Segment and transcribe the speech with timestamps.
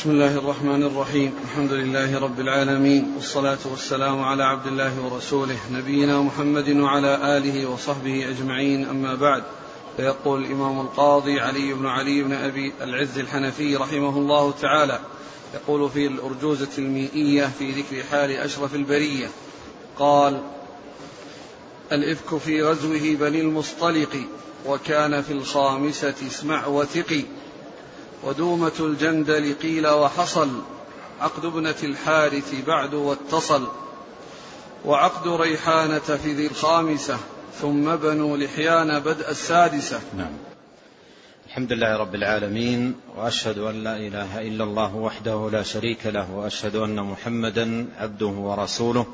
[0.00, 6.20] بسم الله الرحمن الرحيم الحمد لله رب العالمين والصلاة والسلام على عبد الله ورسوله نبينا
[6.20, 9.42] محمد وعلى آله وصحبه أجمعين أما بعد
[9.96, 15.00] فيقول الإمام القاضي علي بن علي بن أبي العز الحنفي رحمه الله تعالى
[15.54, 19.28] يقول في الأرجوزة المئية في ذكر حال أشرف البرية
[19.98, 20.42] قال
[21.92, 24.16] الإفك في غزوه بني المصطلق
[24.66, 27.24] وكان في الخامسة اسمع وثقي
[28.24, 30.62] ودومة الجندل قيل وحصل
[31.20, 33.68] عقد ابنة الحارث بعد واتصل
[34.84, 37.18] وعقد ريحانة في ذي الخامسة
[37.60, 40.00] ثم بنو لحيان بدء السادسة.
[40.16, 40.32] نعم.
[41.46, 46.76] الحمد لله رب العالمين وأشهد أن لا إله إلا الله وحده لا شريك له وأشهد
[46.76, 49.06] أن محمدا عبده ورسوله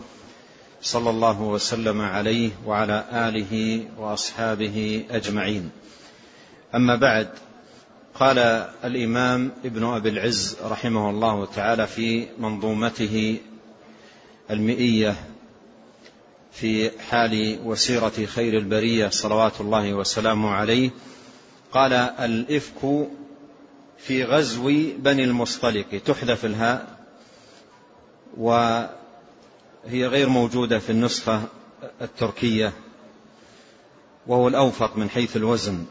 [0.82, 5.70] صلى الله وسلم عليه وعلى آله وأصحابه أجمعين.
[6.74, 7.28] أما بعد
[8.20, 8.38] قال
[8.84, 13.38] الإمام ابن أبي العز رحمه الله تعالى في منظومته
[14.50, 15.16] المئية
[16.52, 20.90] في حال وسيرة خير البرية صلوات الله وسلامه عليه
[21.72, 23.08] قال الإفك
[23.98, 26.98] في غزو بني المصطلق تحذف الهاء
[28.36, 28.88] وهي
[30.06, 31.42] غير موجودة في النسخة
[32.02, 32.72] التركية
[34.26, 35.84] وهو الأوفق من حيث الوزن.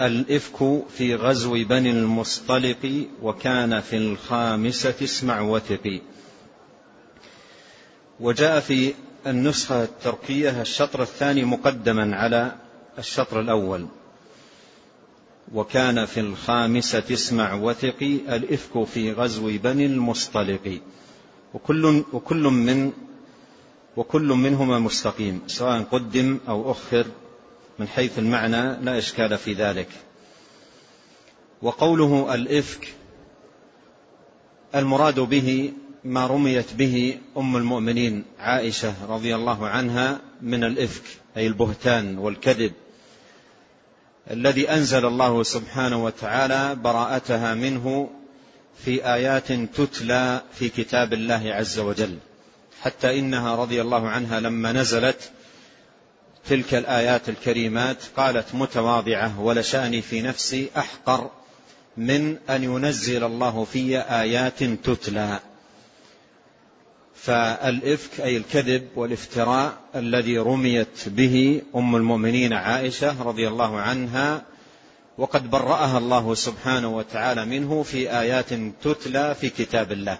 [0.00, 6.00] الإفك في غزو بني المصطلق وكان في الخامسة اسمع وثقي.
[8.20, 8.94] وجاء في
[9.26, 12.52] النسخة التركية الشطر الثاني مقدما على
[12.98, 13.86] الشطر الأول.
[15.54, 20.80] وكان في الخامسة اسمع وثقي الإفك في غزو بني المصطلق.
[21.54, 22.92] وكل, وكل من
[23.96, 27.06] وكل منهما مستقيم سواء قدم أو أخر
[27.78, 29.88] من حيث المعنى لا إشكال في ذلك.
[31.62, 32.94] وقوله الإفك
[34.74, 35.72] المراد به
[36.04, 41.02] ما رميت به أم المؤمنين عائشة رضي الله عنها من الإفك
[41.36, 42.72] أي البهتان والكذب
[44.30, 48.10] الذي أنزل الله سبحانه وتعالى براءتها منه
[48.84, 52.18] في آيات تتلى في كتاب الله عز وجل.
[52.82, 55.30] حتى إنها رضي الله عنها لما نزلت
[56.48, 61.30] تلك الآيات الكريمات قالت متواضعة ولشأني في نفسي أحقر
[61.96, 65.40] من أن ينزل الله في آيات تتلى.
[67.14, 74.42] فالإفك أي الكذب والافتراء الذي رميت به أم المؤمنين عائشة رضي الله عنها
[75.18, 80.18] وقد برأها الله سبحانه وتعالى منه في آيات تتلى في كتاب الله.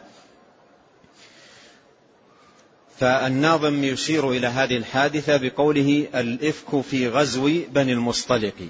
[2.99, 8.69] فالناظم يشير إلى هذه الحادثة بقوله الإفك في غزو بني المصطلق.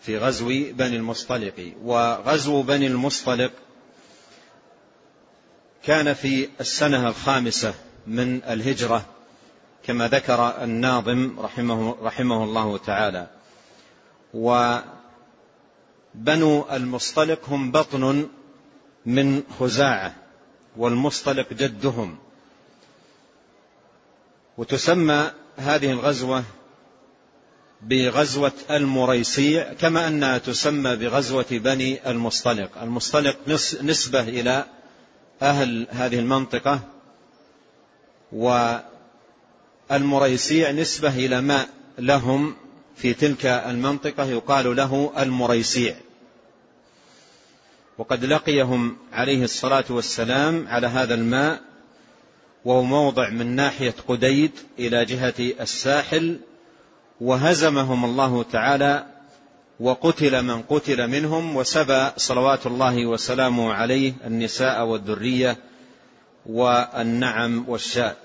[0.00, 1.72] في غزو بني المصطلق.
[1.82, 3.52] وغزو بني المصطلق
[5.84, 7.74] كان في السنة الخامسة
[8.06, 9.06] من الهجرة
[9.86, 13.26] كما ذكر الناظم رحمه, رحمه الله تعالى.
[14.34, 14.84] وبنو
[16.72, 18.28] المصطلق هم بطن
[19.06, 20.14] من خزاعة
[20.76, 22.18] والمصطلق جدهم.
[24.58, 26.44] وتسمى هذه الغزوة
[27.82, 32.78] بغزوة المريسيع كما أنها تسمى بغزوة بني المصطلق.
[32.82, 33.36] المصطلق
[33.82, 34.64] نسبة إلى
[35.42, 36.80] أهل هذه المنطقة
[39.90, 41.68] والمريسيع نسبة إلى ماء
[41.98, 42.56] لهم
[42.96, 45.96] في تلك المنطقة يقال له المريسيع.
[47.98, 51.60] وقد لقيهم عليه الصلاة والسلام على هذا الماء
[52.66, 56.38] وهو موضع من ناحية قديد إلى جهة الساحل
[57.20, 59.06] وهزمهم الله تعالى
[59.80, 65.56] وقتل من قتل منهم وسبى صلوات الله وسلامه عليه النساء والذرية
[66.46, 68.16] والنعم والشاء.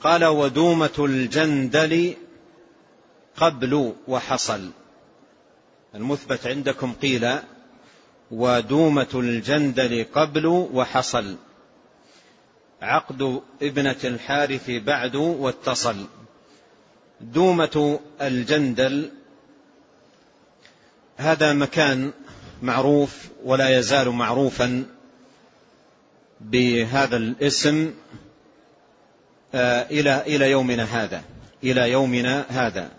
[0.00, 2.14] قال ودومة الجندل
[3.36, 4.70] قبل وحصل.
[5.94, 7.38] المثبت عندكم قيل
[8.32, 11.36] ودومة الجندل قبل وحصل.
[12.82, 15.96] عقد ابنة الحارث بعد واتصل.
[17.20, 19.10] دومة الجندل
[21.16, 22.12] هذا مكان
[22.62, 24.84] معروف ولا يزال معروفا
[26.40, 27.94] بهذا الاسم
[29.54, 31.22] آه، إلى إلى يومنا هذا
[31.64, 32.90] إلى يومنا هذا.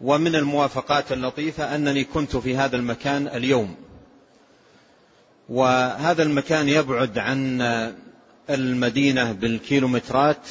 [0.00, 3.85] ومن الموافقات اللطيفة أنني كنت في هذا المكان اليوم.
[5.48, 7.62] وهذا المكان يبعد عن
[8.50, 10.48] المدينة بالكيلومترات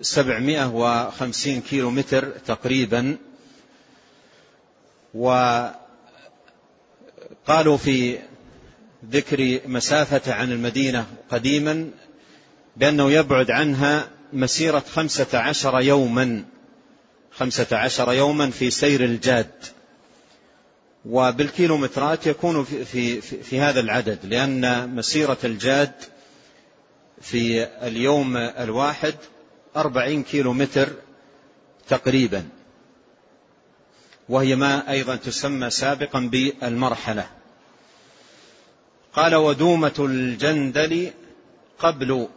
[0.00, 3.16] سبعمائة وخمسين كيلو متر تقريبا.
[7.46, 8.18] قالوا في
[9.10, 11.90] ذكر مسافة عن المدينة قديما
[12.76, 16.44] بأنه يبعد عنها مسيرة خمسة عشر يوما
[17.32, 19.50] خمسة عشر يوما في سير الجاد.
[21.08, 25.92] وبالكيلومترات يكون في, في, في, هذا العدد لأن مسيرة الجاد
[27.20, 29.14] في اليوم الواحد
[29.76, 30.88] أربعين كيلو متر
[31.88, 32.48] تقريبا.
[34.28, 37.26] وهي ما أيضا تسمى سابقا بالمرحلة.
[39.12, 41.10] قال ودومة الجندل
[41.78, 42.28] قبل.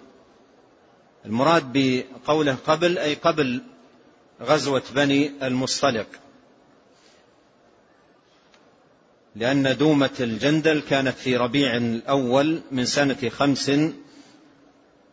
[1.25, 3.61] المراد بقوله قبل أي قبل
[4.41, 6.07] غزوة بني المصطلق.
[9.35, 13.71] لأن دومة الجندل كانت في ربيع الأول من سنة خمس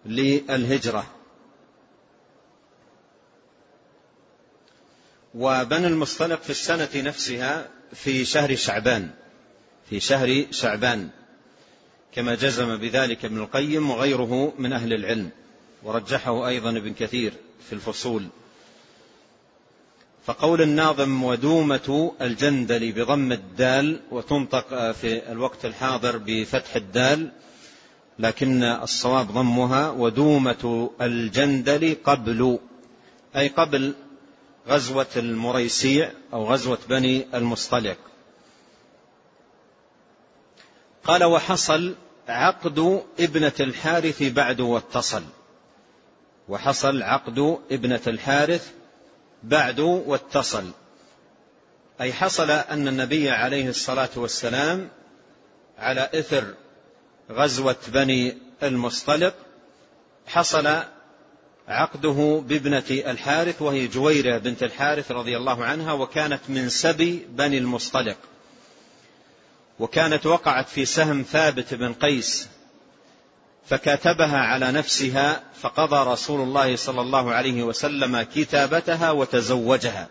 [0.06, 1.06] للهجرة.
[5.34, 9.10] وبني المصطلق في السنة نفسها في شهر شعبان
[9.90, 11.08] في شهر شعبان
[12.14, 15.30] كما جزم بذلك ابن القيم وغيره من أهل العلم
[15.82, 17.32] ورجحه أيضا ابن كثير
[17.68, 18.28] في الفصول.
[20.28, 27.30] فقول الناظم ودومة الجندل بضم الدال وتنطق في الوقت الحاضر بفتح الدال
[28.18, 32.58] لكن الصواب ضمها ودومة الجندل قبل
[33.36, 33.94] أي قبل
[34.68, 37.96] غزوة المريسيع أو غزوة بني المصطلق.
[41.04, 41.94] قال وحصل
[42.28, 45.22] عقد ابنة الحارث بعد واتصل.
[46.48, 48.77] وحصل عقد ابنة الحارث
[49.42, 50.70] بعد واتصل.
[52.00, 54.88] أي حصل أن النبي عليه الصلاة والسلام
[55.78, 56.54] على إثر
[57.30, 59.34] غزوة بني المصطلق
[60.26, 60.82] حصل
[61.68, 68.16] عقده بابنة الحارث وهي جويرة بنت الحارث رضي الله عنها وكانت من سبي بني المصطلق.
[69.78, 72.48] وكانت وقعت في سهم ثابت بن قيس
[73.68, 80.08] فكاتبها على نفسها فقضى رسول الله صلى الله عليه وسلم كتابتها وتزوجها.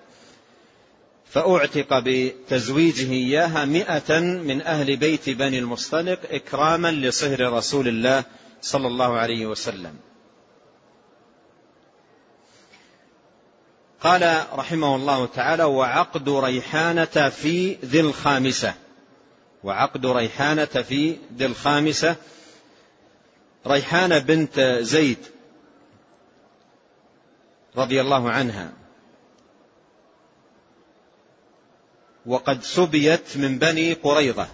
[1.29, 8.23] فأعتق بتزويجه إياها مئة من أهل بيت بني المصطلق إكراما لصهر رسول الله
[8.61, 9.93] صلى الله عليه وسلم.
[14.01, 18.73] قال رحمه الله تعالى وعقد ريحانة في ذي الخامسة.
[19.63, 22.15] وعقد ريحانة في ذي الخامسة
[23.67, 25.17] ريحانة بنت زيد
[27.77, 28.73] رضي الله عنها.
[32.25, 34.47] وقد سبيت من بني قريظة.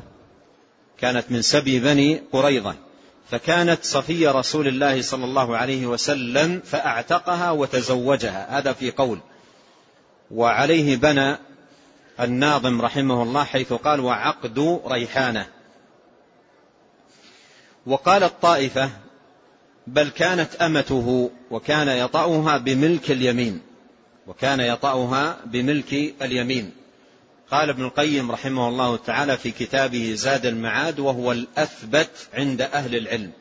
[0.98, 2.76] كانت من سبي بني قريظة.
[3.32, 8.60] فكانت صفية رسول الله صلى الله عليه وسلم فأعتقها وتزوجها.
[8.60, 9.20] هذا في قول.
[10.32, 11.38] وعليه بنى
[12.20, 15.48] الناظم رحمه الله حيث قال وعقد ريحانة.
[17.86, 18.90] وقال الطائفة
[19.88, 23.62] بل كانت أمته وكان يطأها بملك اليمين
[24.28, 26.72] وكان يطأها بملك اليمين.
[27.52, 33.32] قال ابن القيم رحمه الله تعالى في كتابه زاد المعاد وهو الأثبت عند أهل العلم.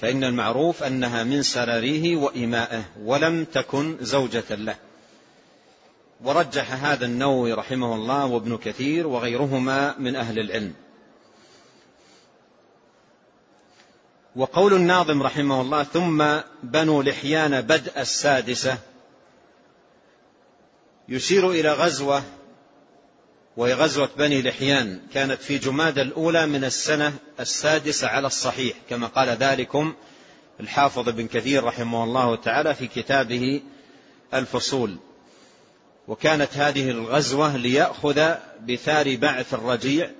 [0.00, 4.76] فإن المعروف أنها من سراريه وإمائه ولم تكن زوجة له.
[6.24, 10.74] ورجح هذا النووي رحمه الله وابن كثير وغيرهما من أهل العلم.
[14.36, 16.24] وقول الناظم رحمه الله ثم
[16.62, 18.78] بنو لحيان بدء السادسة.
[21.08, 22.22] يشير إلى غزوة
[23.56, 25.00] وهي غزوة بني لحيان.
[25.14, 29.94] كانت في جماد الأولى من السنة السادسة على الصحيح كما قال ذلكم
[30.60, 33.62] الحافظ بن كثير رحمه الله تعالى في كتابه
[34.34, 34.96] الفصول.
[36.08, 38.34] وكانت هذه الغزوة ليأخذ
[38.68, 40.10] بثار بعث الرجيع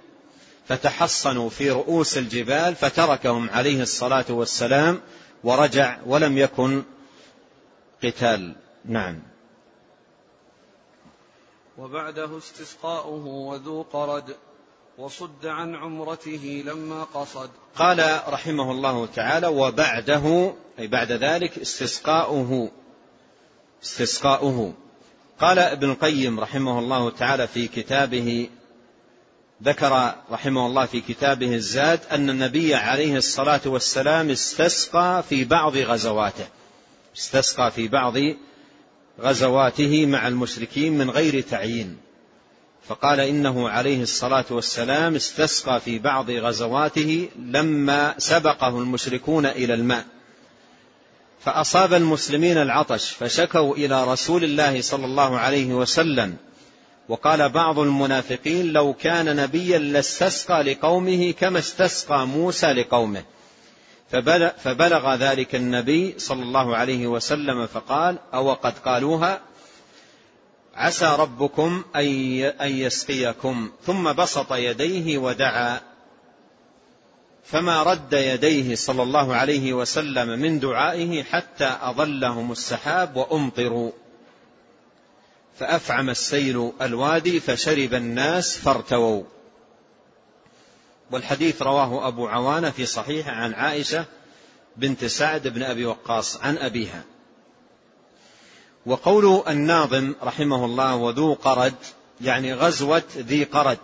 [0.68, 5.00] فتحصنوا في رؤوس الجبال فتركهم عليه الصلاة والسلام
[5.44, 6.82] ورجع ولم يكن
[8.04, 8.54] قتال.
[8.84, 9.22] نعم.
[11.78, 14.36] وبعده استسقاؤه وذو قرد
[14.98, 17.50] وصد عن عمرته لما قصد.
[17.76, 22.70] قال رحمه الله تعالى وبعده أي بعد ذلك استسقاؤه
[23.82, 24.74] استسقاؤه.
[25.40, 28.48] قال ابن القيم رحمه الله تعالى في كتابه
[29.64, 36.46] ذكر رحمه الله في كتابه الزاد أن النبي عليه الصلاة والسلام استسقى في بعض غزواته.
[37.16, 38.14] استسقى في بعض
[39.20, 41.96] غزواته مع المشركين من غير تعيين.
[42.88, 50.04] فقال إنه عليه الصلاة والسلام استسقى في بعض غزواته لما سبقه المشركون إلى الماء.
[51.44, 56.36] فأصاب المسلمين العطش فشكوا إلى رسول الله صلى الله عليه وسلم
[57.08, 63.22] وقال بعض المنافقين لو كان نبيا لاستسقى لقومه كما استسقى موسى لقومه.
[64.58, 69.40] فبلغ ذلك النبي صلى الله عليه وسلم فقال أو قد قالوها
[70.74, 73.70] عسى ربكم أن يسقيكم.
[73.86, 75.80] ثم بسط يديه ودعا.
[77.44, 83.92] فما رد يديه صلى الله عليه وسلم من دعائه حتى أظلهم السحاب وأمطروا.
[85.58, 89.24] فأفعم السيل الوادي فشرب الناس فارتووا.
[91.10, 94.04] والحديث رواه أبو عوانة في صحيح عن عائشة
[94.76, 97.04] بنت سعد بن أبي وقاص عن أبيها.
[98.86, 101.74] وقول الناظم رحمه الله وذو قرد
[102.20, 103.78] يعني غزوة ذي قرد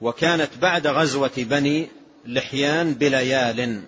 [0.00, 1.88] وكانت بعد غزوة بني
[2.26, 3.82] لحيان بليال.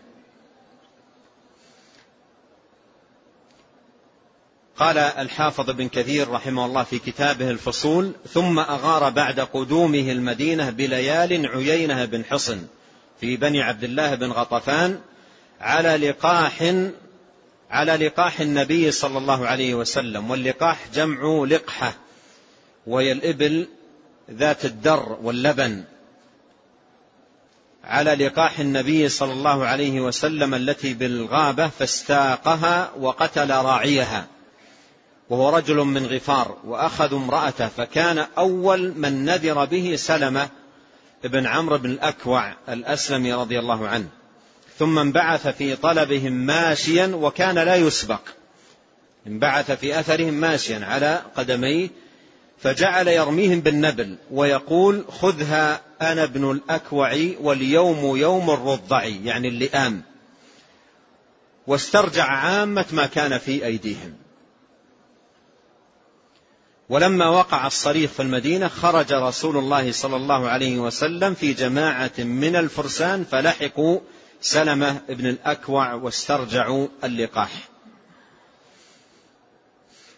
[4.79, 11.47] قال الحافظ بن كثير رحمه الله في كتابه الفصول ثم أغار بعد قدومه المدينة بليال
[11.47, 12.67] عيينة بن حصن
[13.21, 15.01] في بني عبد الله بن غطفان
[15.61, 16.75] على لقاح
[17.71, 21.95] على لقاح النبي صلى الله عليه وسلم واللقاح جمع لقحة
[22.87, 23.69] وهي الإبل
[24.31, 25.85] ذات الدر واللبن.
[27.85, 34.27] على لقاح النبي صلى الله عليه وسلم التي بالغابة فاستاقها وقتل راعيها.
[35.31, 40.49] وهو رجل من غفار وأخذوا امرأته فكان أول من نذر به سلمة
[41.25, 44.09] بن عمرو بن الأكوع الأسلمي رضي الله عنه.
[44.79, 48.21] ثم انبعث في طلبهم ماشيا وكان لا يسبق.
[49.27, 51.89] انبعث في أثرهم ماشيا على قدميه
[52.59, 60.03] فجعل يرميهم بالنبل ويقول خذها أنا ابن الأكوع واليوم يوم الرضع يعني اللئام.
[61.67, 64.24] واسترجع عامة ما كان في أيديهم.
[66.89, 72.57] ولما وقع الصريخ في المدينة خرج رسول الله صلى الله عليه وسلم في جماعة من
[72.57, 74.01] الفرسان فلحقوا
[74.41, 77.69] سلمة بن الأكوع واسترجعوا اللقاح.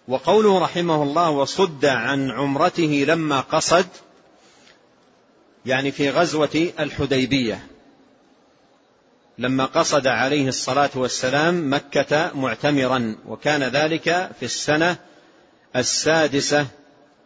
[0.09, 3.87] وقوله رحمه الله وصد عن عمرته لما قصد
[5.67, 7.67] يعني في غزوة الحديبية.
[9.39, 14.97] لما قصد عليه الصلاة والسلام مكة معتمرا وكان ذلك في السنة
[15.77, 16.67] السادسة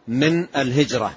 [0.07, 1.15] من الهجرة.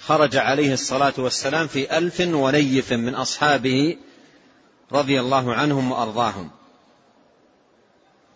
[0.00, 3.96] خرج عليه الصلاة والسلام في ألف ونيف من أصحابه
[4.92, 6.50] رضي الله عنهم وأرضاهم.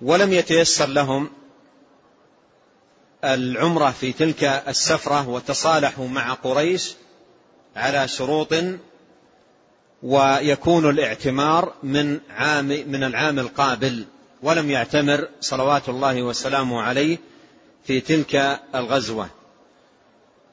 [0.02, 1.30] ولم يتيسر لهم
[3.24, 6.94] العمرة في تلك السفرة وتصالحوا مع قريش
[7.76, 8.54] على شروط
[10.02, 14.04] ويكون الاعتمار من عام من العام القابل.
[14.44, 17.18] ولم يعتمر صلوات الله وسلامه عليه
[17.84, 19.28] في تلك الغزوة.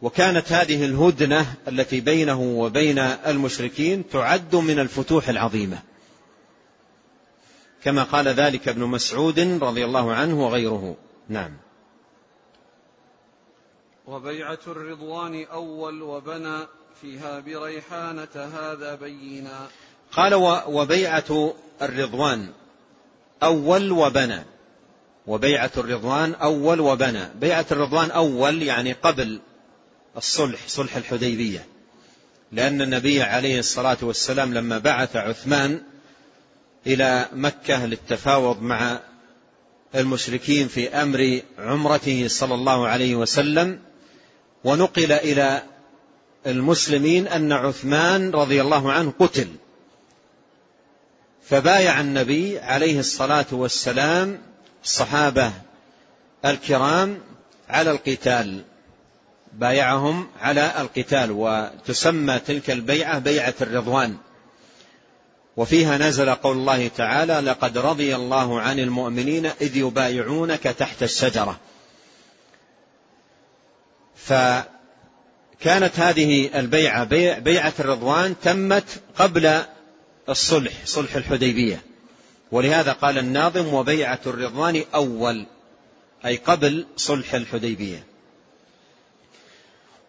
[0.01, 5.79] وكانت هذه الهدنة التي بينه وبين المشركين تعد من الفتوح العظيمة.
[7.83, 10.95] كما قال ذلك ابن مسعود رضي الله عنه وغيره.
[11.29, 11.57] نعم.
[14.07, 16.67] وبيعة الرضوان أول وبنى
[17.01, 19.67] فيها بريحانة هذا بينا.
[20.11, 20.33] قال
[20.67, 22.60] وبيعة الرضوان.
[23.43, 24.43] أول وبنى.
[25.27, 27.29] وبيعة الرضوان أول وبنى.
[27.35, 29.39] بيعة الرضوان أول يعني قبل
[30.17, 31.65] الصلح صلح الحديبية.
[32.51, 35.81] لأن النبي عليه الصلاة والسلام لما بعث عثمان
[36.87, 38.99] إلى مكة للتفاوض مع
[39.95, 43.79] المشركين في أمر عمرته صلى الله عليه وسلم
[44.63, 45.63] ونقل إلى
[46.47, 49.47] المسلمين أن عثمان رضي الله عنه قتل.
[51.43, 54.41] فبايع النبي عليه الصلاة والسلام
[54.83, 55.51] الصحابة
[56.45, 57.19] الكرام
[57.69, 58.63] على القتال.
[59.53, 64.17] بايعهم على القتال وتسمى تلك البيعة بيعة الرضوان.
[65.57, 71.59] وفيها نزل قول الله تعالى لقد رضي الله عن المؤمنين إذ يبايعونك تحت الشجرة.
[74.15, 79.61] فكانت هذه البيعة بيع بيعة الرضوان تمت قبل
[80.29, 81.81] الصلح صلح الحديبية.
[82.51, 85.45] ولهذا قال الناظم وبيعة الرضوان أول
[86.25, 88.03] أي قبل صلح الحديبية.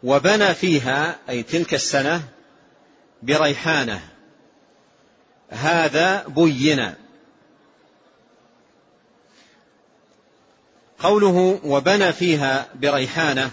[0.02, 2.22] وبنى فيها أي تلك السنة
[3.22, 4.08] بريحانة.
[5.50, 6.94] هذا بين.
[11.02, 13.50] قوله وبنى فيها بريحانة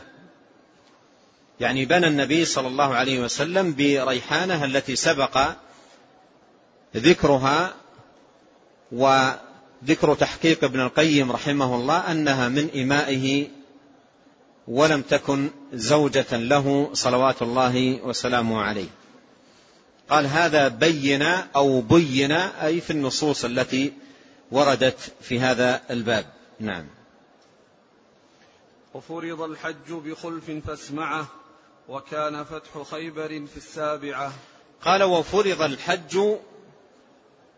[1.60, 5.48] يعني بنى النبي صلى الله عليه وسلم بريحانة التي سبق
[6.96, 7.74] ذكرها
[8.92, 13.48] وذكر تحقيق ابن القيم رحمه الله أنها من إمائه
[14.68, 18.90] ولم تكن زوجة له صلوات الله وسلامه عليه.
[20.10, 21.22] قال هذا بين
[21.56, 23.94] أو بين أي في النصوص التي
[24.52, 26.26] وردت في هذا الباب.
[26.60, 26.86] نعم.
[28.94, 31.28] وفرض الحج بخلف فاسمعه
[31.90, 34.34] وكان فتح خيبر في السابعة.
[34.82, 36.20] قال وفرض الحج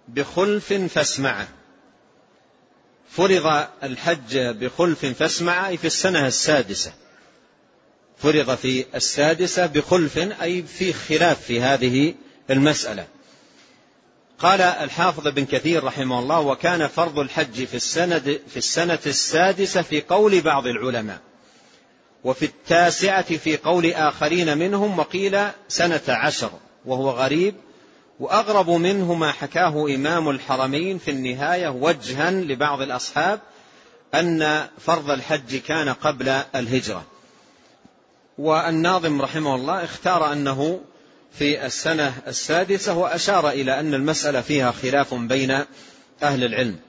[0.08, 1.48] بخلف فاسمعه
[3.12, 6.94] فرض الحج بخلف فاسمع أي في السنة السادسة.
[8.18, 12.16] فرض في السادسة بخلف أي في خلاف في هذه
[12.50, 13.08] المسألة.
[14.40, 20.02] قال الحافظ بن كثير رحمه الله وكان فرض الحج في السنة, في السنة السادسة في
[20.02, 21.20] قول بعض العلماء
[22.24, 26.52] وفي التاسعة في قول آخرين منهم وقيل سنة عشر
[26.86, 27.56] وهو غريب
[28.22, 33.40] وأغرب منه ما حكاه إمام الحرمين في النهاية وجها لبعض الأصحاب
[34.16, 37.06] أن فرض الحج كان قبل الهجرة.
[38.38, 40.82] والناظم رحمه الله اختار أنه
[41.34, 45.52] في السنة السادسة وأشار إلى أن المسألة فيها خلاف بين
[46.24, 46.80] أهل العلم.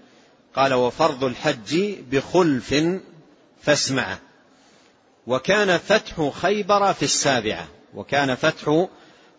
[0.57, 2.75] قال وفرض الحج بخلف
[3.63, 4.19] فاسمعه
[5.27, 7.69] وكان فتح خيبر في السابعة.
[7.95, 8.87] وكان فتح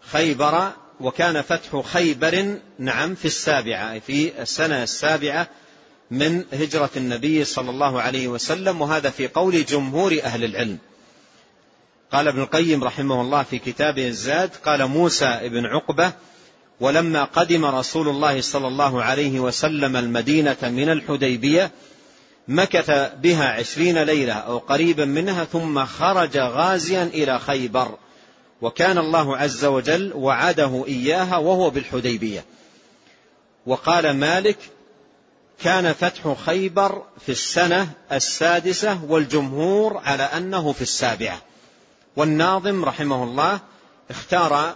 [0.01, 0.71] خيبر
[1.03, 5.47] وكان فتح خيبر نعم في السابعة في السنة السابعة
[6.11, 10.77] من هجرة النبي صلى الله عليه وسلم وهذا في قول جمهور أهل العلم.
[12.11, 16.11] قال ابن القيم رحمه الله في كتابه الزاد قال موسى بن عقبة
[16.79, 21.71] ولما قدم رسول الله صلى الله عليه وسلم المدينة من الحديبية
[22.47, 27.97] مكث بها عشرين ليلة أو قريبا منها ثم خرج غازيا إلى خيبر.
[28.63, 32.45] وكان الله عز وجل وعده إياها وهو بالحديبية.
[33.65, 34.57] وقال مالك
[35.59, 41.41] كان فتح خيبر في السنة السادسة والجمهور على أنه في السابعة.
[42.15, 43.59] والناظم رحمه الله
[44.09, 44.75] اختار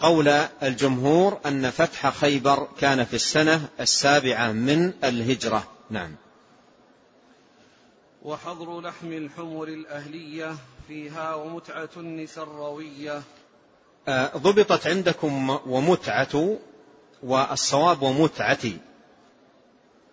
[0.00, 0.28] قول
[0.62, 5.68] الجمهور أن فتح خيبر كان في السنة السابعة من الهجرة.
[5.90, 6.14] نعم.
[8.24, 10.56] وحظر لحم الحمر الأهلية
[10.88, 13.22] فيها ومتعة النساء الروية
[14.08, 16.58] آه، ضبطت عندكم ومتعة
[17.22, 18.78] والصواب ومتعتي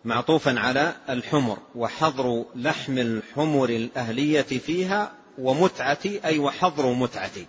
[0.05, 7.45] معطوفا على الحمر وحظر لحم الحمر الأهلية فيها ومتعتي أي وحظر متعتي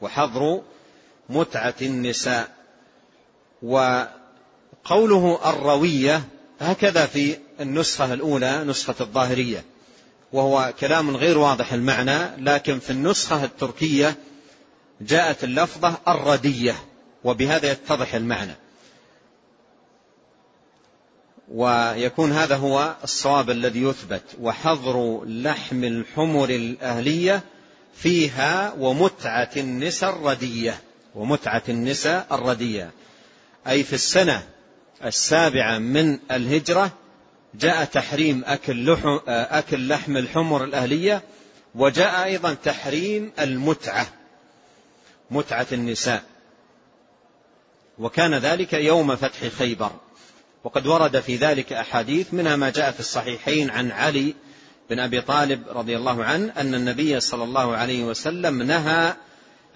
[0.00, 0.62] وحظر
[1.28, 2.56] متعة النساء.
[3.62, 6.22] وقوله الروية
[6.60, 9.64] هكذا في النسخة الأولى نسخة الظاهرية.
[10.32, 14.16] وهو كلام غير واضح المعنى لكن في النسخة التركية
[15.00, 16.74] جاءت اللفظة الردية
[17.24, 18.54] وبهذا يتضح المعنى.
[21.48, 27.42] ويكون هذا هو الصواب الذي يثبت وحظر لحم الحمر الأهلية
[27.94, 30.80] فيها ومتعة النساء الردية
[31.14, 32.90] ومتعة النساء الردية.
[33.68, 34.42] أي في السنة
[35.04, 36.90] السابعة من الهجرة
[37.54, 41.22] جاء تحريم أكل, لحم أكل لحم الحمر الأهلية
[41.74, 44.06] وجاء أيضا تحريم المتعة
[45.30, 46.22] متعة النساء.
[47.98, 49.90] وكان ذلك يوم فتح خيبر.
[50.64, 54.34] وقد ورد في ذلك أحاديث منها ما جاء في الصحيحين عن علي
[54.90, 59.14] بن أبي طالب رضي الله عنه أن النبي صلى الله عليه وسلم نهى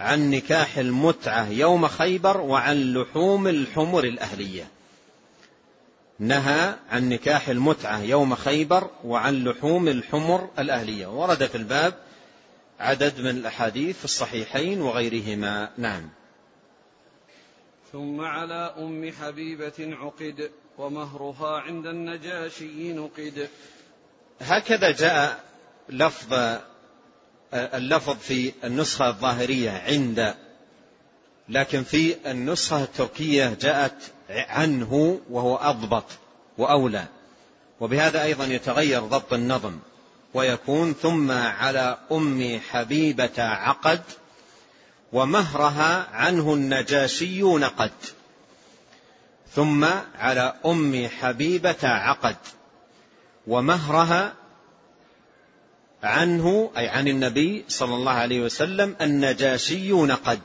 [0.00, 4.68] عن نكاح المتعة يوم خيبر وعن لحوم الحمر الأهلية.
[6.18, 11.06] نهى عن نكاح المتعة يوم خيبر وعن لحوم الحمر الأهلية.
[11.06, 11.94] ورد في الباب
[12.80, 15.70] عدد من الأحاديث في الصحيحين وغيرهما.
[15.78, 16.10] نعم.
[17.92, 23.48] ثم على أم حبيبة عقد ومهرها عند النجاشي نقد
[24.40, 25.44] هكذا جاء
[25.88, 26.58] لفظ
[27.54, 30.34] اللفظ في النسخة الظاهرية عند
[31.48, 33.96] لكن في النسخة التركية جاءت
[34.30, 36.04] عنه وهو أضبط
[36.58, 37.06] وأولى.
[37.80, 39.78] وبهذا أيضا يتغير ضبط النظم
[40.34, 44.02] ويكون ثم على أم حبيبة عقد
[45.12, 47.92] ومهرها عنه النجاشي نقد
[49.54, 49.84] ثم
[50.18, 52.36] على أم حبيبة عقد
[53.46, 54.32] ومهرها
[56.02, 60.40] عنه أي عن النبي صلى الله عليه وسلم النجاشي نقد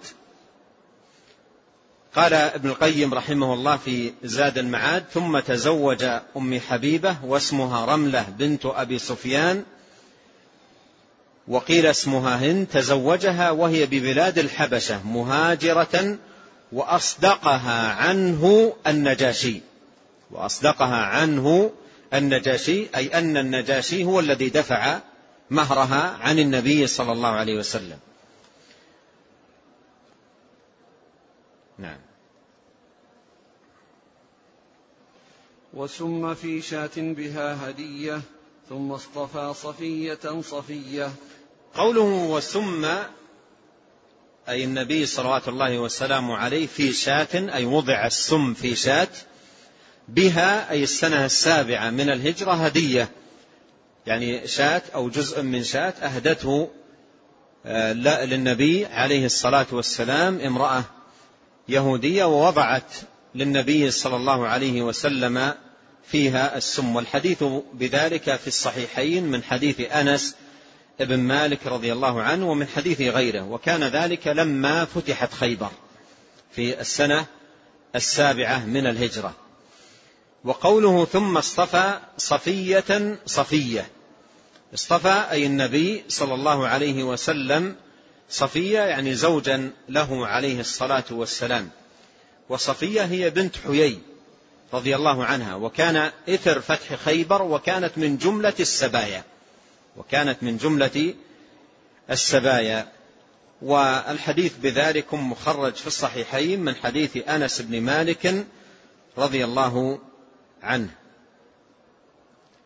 [2.19, 6.03] قال ابن القيم رحمه الله في زاد المعاد ثم تزوج
[6.37, 9.63] ام حبيبة واسمها رملة بنت أبي سفيان
[11.47, 16.17] وقيل اسمها هند تزوجها وهي ببلاد الحبشة مهاجرة
[16.71, 19.61] وأصدقها عنه النجاشي.
[20.31, 21.71] وأصدقها عنه
[22.13, 24.99] النجاشي أي أن النجاشي هو الذي دفع
[25.49, 27.97] مهرها عن النبي صلى الله عليه وسلم.
[31.77, 32.08] نعم.
[35.73, 38.21] وسم في شاة بها هدية
[38.69, 41.11] ثم اصطفى صفية صفية.
[41.75, 42.85] قوله وسم
[44.49, 49.07] أي النبي صلوات الله وسلامه عليه في شاة أي وضع السم في شاة
[50.07, 53.09] بها أي السنة السابعة من الهجرة هدية.
[54.05, 56.69] يعني شاة أو جزء من شاة أهدته
[57.65, 60.83] آه، للنبي عليه الصلاة والسلام امرأة
[61.69, 62.93] يهودية ووضعت
[63.35, 65.53] للنبي صلى الله عليه وسلم
[66.07, 66.95] فيها السم.
[66.95, 70.35] والحديث بذلك في الصحيحين من حديث أنس
[70.99, 73.43] بن مالك رضي الله عنه ومن حديث غيره.
[73.43, 75.71] وكان ذلك لما فتحت خيبر
[76.51, 77.25] في السنة
[77.95, 79.35] السابعة من الهجرة.
[80.43, 83.89] وقوله ثم اصطفى صفية صفية.
[84.73, 87.75] اصطفى أي النبي صلى الله عليه وسلم
[88.29, 91.69] صفية يعني زوجا له عليه الصلاة والسلام.
[92.49, 93.99] وصفية هي بنت حيي
[94.73, 99.23] رضي الله عنها وكان إثر فتح خيبر وكانت من جملة السبايا
[99.97, 101.13] وكانت من جملة
[102.09, 102.87] السبايا.
[103.61, 108.45] والحديث بذلك مخرج في الصحيحين من حديث أنس بن مالك
[109.17, 109.99] رضي الله
[110.63, 110.89] عنه.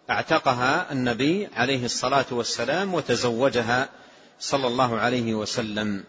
[0.10, 3.90] اعتقها النبي عليه الصلاة والسلام وتزوجها
[4.40, 6.04] صلى الله عليه وسلم.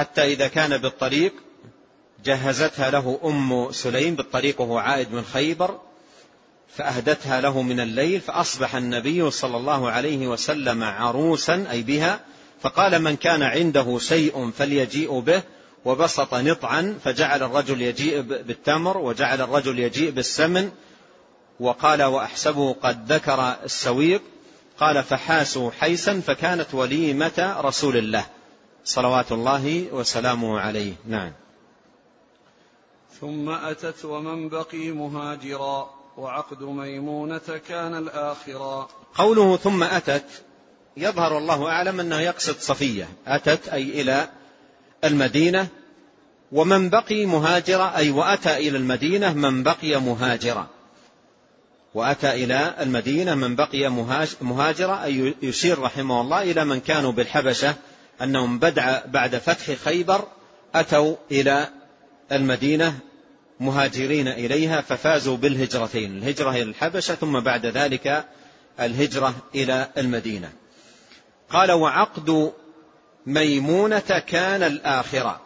[0.00, 1.32] حتى إذا كان بالطريق
[2.24, 5.78] جهزتها له أم سليم بالطريق وهو عائد من خيبر
[6.76, 12.20] فأهدتها له من الليل فأصبح النبي صلى الله عليه وسلم عروسا أي بها
[12.60, 15.42] فقال من كان عنده شيء فليجيء به
[15.84, 20.70] وبسط نطعا فجعل الرجل يجيء بالتمر وجعل الرجل يجيء بالسمن
[21.60, 24.22] وقال وأحسبه قد ذكر السويق
[24.78, 28.26] قال فحاسوا حيسا فكانت وليمة رسول الله.
[28.84, 30.92] صلوات الله وسلامه عليه.
[31.06, 31.32] نعم.
[33.20, 38.88] ثم أتت ومن بقي مهاجرا وعقد ميمونة كان الآخرا.
[39.14, 40.24] قوله ثم أتت
[40.96, 43.08] يظهر الله أعلم أنه يقصد صفية.
[43.26, 44.28] أتت أي إلى
[45.04, 45.68] المدينة
[46.52, 50.66] ومن بقي مهاجرا أي وأتى إلى المدينة من بقي مهاجرا.
[51.94, 53.88] وأتى إلى المدينة من بقي
[54.40, 57.74] مهاجرا أي يشير رحمه الله إلى من كانوا بالحبشة
[58.22, 58.58] أنهم
[59.06, 60.28] بعد فتح خيبر
[60.74, 61.68] أتوا إلى
[62.32, 62.98] المدينة
[63.60, 68.24] مهاجرين إليها ففازوا بالهجرتين الهجرة إلى الحبشة ثم بعد ذلك
[68.80, 70.52] الهجرة إلى المدينة.
[71.50, 72.52] قال وعقد
[73.26, 75.40] ميمونة كان الآخرة.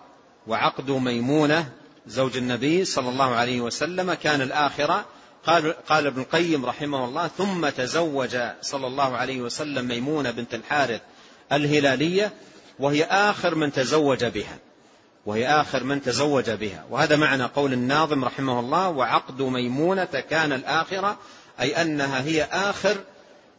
[0.47, 1.69] وعقد ميمونة
[2.07, 5.05] زوج النبي صلى الله عليه وسلم كان الآخرة.
[5.47, 11.01] قال, قال ابن القيم رحمه الله ثم تزوج صلى الله عليه وسلم ميمونة بنت الحارث
[11.53, 12.33] الهلالية
[12.79, 14.59] وهي آخر من تزوج بها.
[15.27, 16.85] وهي آخر من تزوج بها.
[16.91, 21.19] وهذا معنى قول الناظم رحمه الله وعقد ميمونة كان الآخرة
[21.61, 22.97] أي أنها هي آخر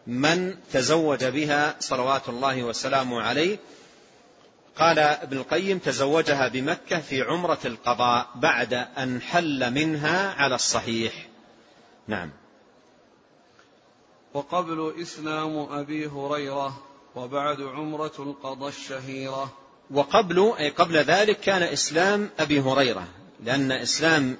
[0.08, 3.58] من تزوج بها صلوات الله وسلامه عليه.
[4.78, 11.28] قال ابن القيم تزوجها بمكة في عمرة القضاء بعد أن حل منها على الصحيح.
[12.08, 12.32] نعم.
[14.34, 16.78] وقبل إسلام أبي هريرة
[17.15, 19.54] وبعد عمرة القضاء الشهيرة.
[19.91, 23.08] وقبل أي قبل ذلك كان إسلام أبي هريرة
[23.43, 24.38] لأن إسلام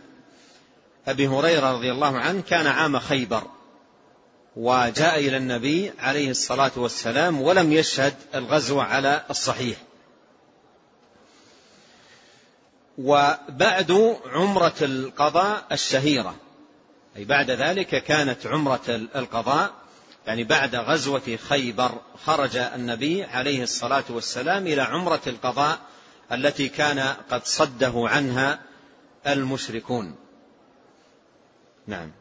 [1.08, 3.44] أبي هريرة رضي الله عنه كان عام خيبر
[4.56, 9.78] وجاء إلى النبي عليه الصلاة والسلام ولم يشهد الغزو على الصحيح.
[12.98, 16.36] وبعد عمرة القضاء الشهيرة
[17.18, 18.82] أي بعد ذلك كانت عمرة
[19.16, 19.85] القضاء
[20.28, 21.92] يعني بعد غزوة خيبر
[22.26, 25.80] خرج النبي عليه الصلاة والسلام إلى عمرة القضاء
[26.32, 28.60] التي كان قد صده عنها
[29.28, 30.16] المشركون.
[31.88, 32.12] نعم.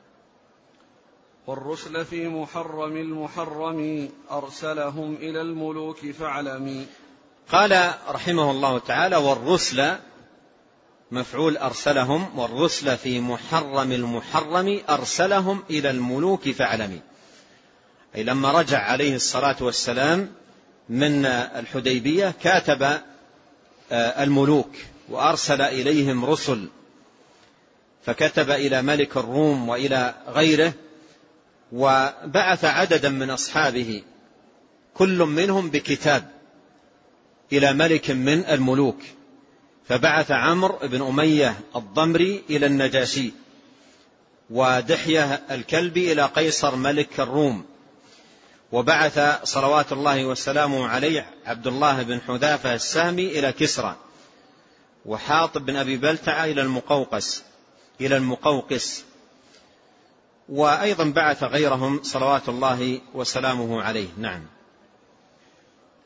[1.47, 6.87] والرسل في محرم المحرم أرسلهم إلى الملوك فاعلمي
[7.53, 9.97] قال رحمه الله تعالى والرسل
[11.11, 17.01] مفعول أرسلهم والرسل في محرم المحرم أرسلهم إلى الملوك فاعلمي
[18.16, 20.33] أي لما رجع عليه الصلاة والسلام
[20.88, 24.70] من الحديبية كاتب آه، الملوك
[25.09, 26.68] وأرسل إليهم رسل
[28.07, 30.72] فكتب إلى ملك الروم وإلى غيره
[31.72, 34.03] وبعث عددا من أصحابه
[34.94, 36.31] كل منهم بكتاب
[37.53, 38.98] إلى ملك من الملوك
[39.88, 43.33] فبعث عمرو بن أمية الضمري إلى النجاشي
[44.50, 47.64] ودحية الكلبي إلى قيصر ملك الروم.
[48.72, 53.96] وبعث صلوات الله وسلامه عليه عبد الله بن حذافة السهمي إلى كسرى
[55.07, 57.44] وحاطب بن أبي بلتعة إلى المقوقس
[58.00, 59.05] إلى المقوقس.
[60.48, 64.09] وأيضا بعث غيرهم صلوات الله وسلامه عليه.
[64.18, 64.42] نعم.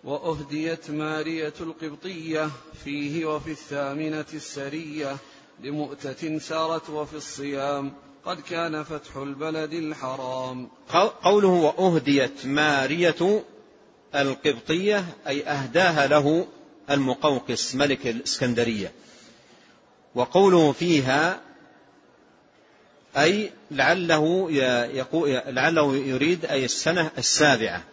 [0.05, 2.51] وأهديت مارية القبطية
[2.85, 5.17] فيه وفي الثامنة السرية
[5.61, 7.93] لمؤتة سارت وفي الصيام.
[8.25, 10.69] قد كان فتح البلد الحرام.
[11.23, 13.45] قوله وأهديت مارية
[14.15, 16.47] القبطية أي أهداها له
[16.91, 18.93] المقوقس ملك الإسكندرية.
[20.15, 21.41] وقوله فيها
[23.17, 24.51] أي لعله
[25.49, 27.85] لعله يريد أي السنة السابعة.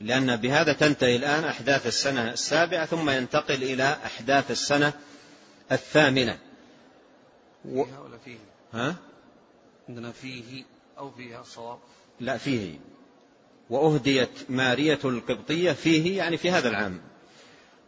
[0.00, 4.92] لأن بهذا تنتهي الآن أحداث السنة السابعة ثم ينتقل إلى أحداث السنة
[5.72, 6.38] الثامنة.
[7.64, 7.84] و...
[7.84, 8.96] فيها ولا فيه؟ ها؟
[9.88, 10.64] عندنا فيه
[10.98, 11.78] أو فيها صواب.
[12.20, 12.78] لا فيه.
[13.70, 17.00] وأهديت مارية القبطية فيه يعني في هذا العام.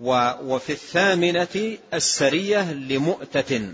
[0.00, 3.72] وفي الثامنة السرية لمؤتة.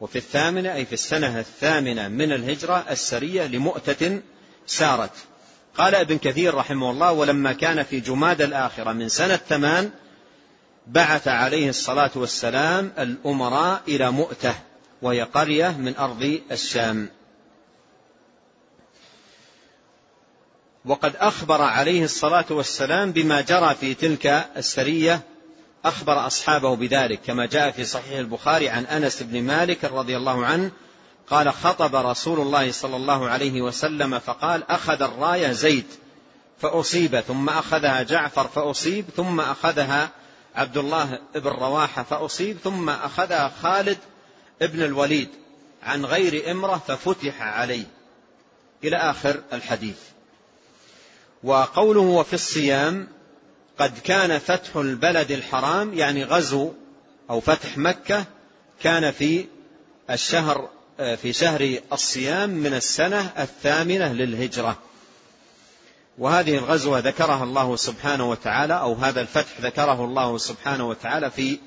[0.00, 4.20] وفي الثامنة أي في السنة الثامنة من الهجرة السرية لمؤتة
[4.66, 5.12] سارت.
[5.74, 9.90] قال ابن كثير رحمه الله ولما كان في جماد الآخرة من سنة ثمان
[10.86, 14.54] بعث عليه الصلاة والسلام الأمراء إلى مؤتة.
[15.02, 17.08] وهي قرية من أرض الشام.
[20.84, 25.20] وقد أخبر عليه الصلاة والسلام بما جرى في تلك السرية
[25.84, 30.70] أخبر أصحابه بذلك كما جاء في صحيح البخاري عن أنس بن مالك رضي الله عنه
[31.30, 35.86] قال خطب رسول الله صلى الله عليه وسلم فقال أخذ الراية زيد
[36.58, 40.10] فأصيب ثم أخذها جعفر فأصيب ثم أخذها
[40.54, 43.98] عبد الله بن رواحة فأصيب ثم أخذها خالد
[44.62, 45.28] ابن الوليد
[45.82, 47.84] عن غير امرة ففتح عليه.
[48.84, 49.98] إلى آخر الحديث.
[51.42, 53.08] وقوله وفي الصيام
[53.78, 56.72] قد كان فتح البلد الحرام يعني غزو
[57.30, 58.24] أو فتح مكة
[58.82, 59.46] كان في
[60.10, 64.78] الشهر في شهر الصيام من السنة الثامنة للهجرة.
[66.18, 71.58] وهذه الغزوة ذكرها الله سبحانه وتعالى أو هذا الفتح ذكره الله سبحانه وتعالى في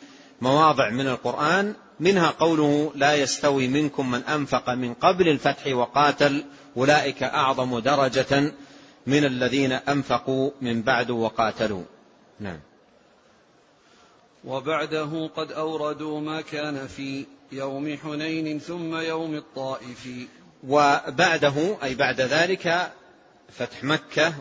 [0.41, 6.45] مواضع من القرآن منها قوله لا يستوي منكم من أنفق من قبل الفتح وقاتل
[6.77, 8.53] أولئك أعظم درجة
[9.07, 11.83] من الذين أنفقوا من بعد وقاتلوا.
[12.39, 12.59] نعم.
[14.45, 20.09] وبعده قد أوردوا ما كان في يوم حنين ثم يوم الطائف.
[20.67, 22.91] وبعده أي بعد ذلك
[23.49, 24.33] فتح مكة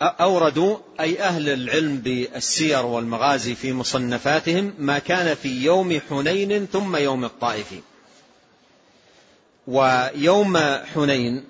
[0.00, 7.24] وأوردوا أي أهل العلم بالسير والمغازي في مصنفاتهم ما كان في يوم حنين ثم يوم
[7.24, 7.74] الطائف.
[9.66, 10.56] ويوم
[10.94, 11.44] حنين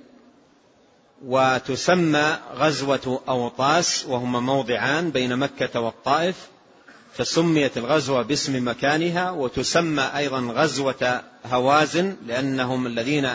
[1.25, 6.37] وتسمى غزوة أوطاس وهما موضعان بين مكة والطائف
[7.15, 13.29] فسميت الغزوة باسم مكانها وتسمى أيضا غزوة هوازن لأنهم الذين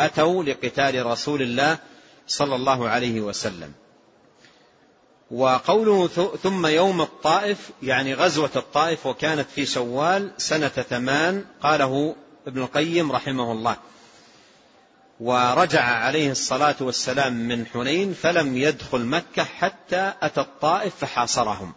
[0.00, 1.78] أتوا لقتال رسول الله
[2.26, 3.72] صلى الله عليه وسلم.
[5.30, 6.08] وقوله
[6.42, 13.52] ثم يوم الطائف يعني غزوة الطائف وكانت في شوال سنة ثمان قاله ابن القيم رحمه
[13.52, 13.76] الله.
[15.20, 21.72] ورجع عليه الصلاة والسلام من حنين فلم يدخل مكة حتى أتى الطائف فحاصرهم.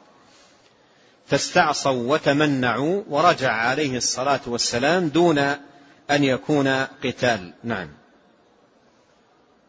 [1.28, 5.38] فاستعصوا وتمنعوا ورجع عليه الصلاة والسلام دون
[6.12, 6.68] أن يكون
[7.04, 7.54] قتال.
[7.64, 7.90] نعم.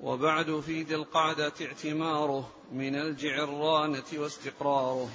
[0.00, 5.08] وبعد في ذي القعدة اعتماره من الجعرانة واستقراره.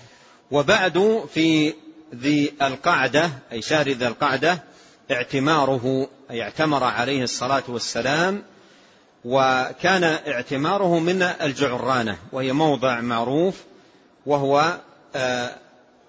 [0.51, 1.73] وبعد في
[2.15, 4.63] ذي القعدة أي شهر ذي القعدة
[5.11, 8.43] اعتماره أي اعتمر عليه الصلاة والسلام
[9.25, 13.63] وكان اعتماره من الجعرانة وهي موضع معروف
[14.25, 14.77] وهو
[15.15, 15.51] آه،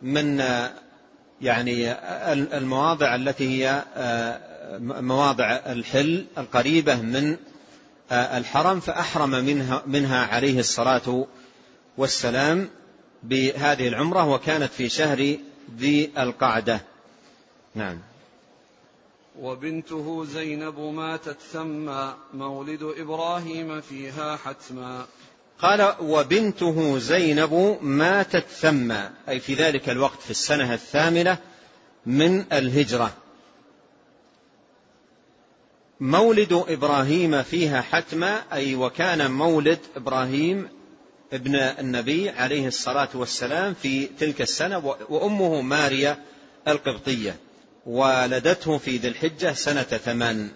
[0.03, 0.41] من
[1.43, 1.93] يعني
[2.57, 4.41] المواضع التي هي آه،
[4.81, 7.37] مواضع الحل القريبة من
[8.11, 11.27] آه، الحرم فأحرم منها, منها عليه الصلاة
[11.99, 12.69] والسلام
[13.23, 15.37] بهذه العمرة وكانت في شهر
[15.79, 16.81] ذي القعدة.
[17.75, 17.99] نعم.
[19.41, 21.91] وبنته زينب ماتت ثم
[22.35, 25.07] مولد إبراهيم فيها حتما.
[25.59, 28.93] قال وبنته زينب ماتت ثم
[29.29, 31.39] أي في ذلك الوقت في السنة الثامنة
[32.07, 33.13] من الهجرة.
[36.01, 40.69] مولد إبراهيم فيها حتما أي وكان مولد إبراهيم
[41.33, 46.25] ابن النبي عليه الصلاة والسلام في تلك السنة وأمه ماريا
[46.69, 47.37] القبطية
[47.87, 50.51] ولدته في ذي الحجة سنة ثمان.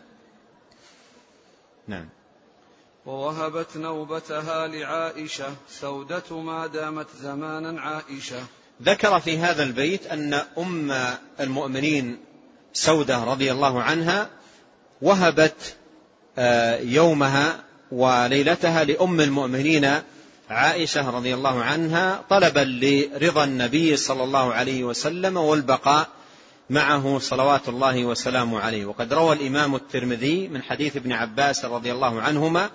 [1.88, 2.08] نعم.
[3.06, 8.42] ووهبت نوبتها لعائشة سودة ما دامت زمانا عائشة.
[8.82, 10.92] ذكر في هذا البيت أن أم
[11.40, 12.18] المؤمنين
[12.72, 14.30] سودة رضي الله عنها
[15.02, 15.74] وهبت
[16.38, 20.02] آه، يومها وليلتها لأم المؤمنين
[20.50, 26.08] عائشة رضي الله عنها طلبا لرضا النبي صلى الله عليه وسلم والبقاء
[26.70, 28.84] معه صلوات الله وسلامه عليه.
[28.84, 32.70] وقد روى الإمام الترمذي من حديث ابن عباس رضي الله عنهما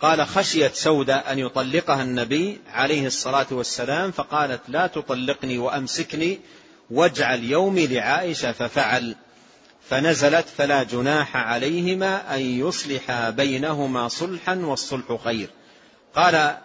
[0.00, 6.40] قال خشيت سودة أن يطلقها النبي عليه الصلاة والسلام فقالت لا تطلقني وأمسكني
[6.90, 9.16] واجعل يومي لعائشة ففعل.
[9.90, 15.50] فنزلت فلا جناح عليهما أن يصلحا بينهما صلحا والصلح خير.
[16.14, 16.56] قال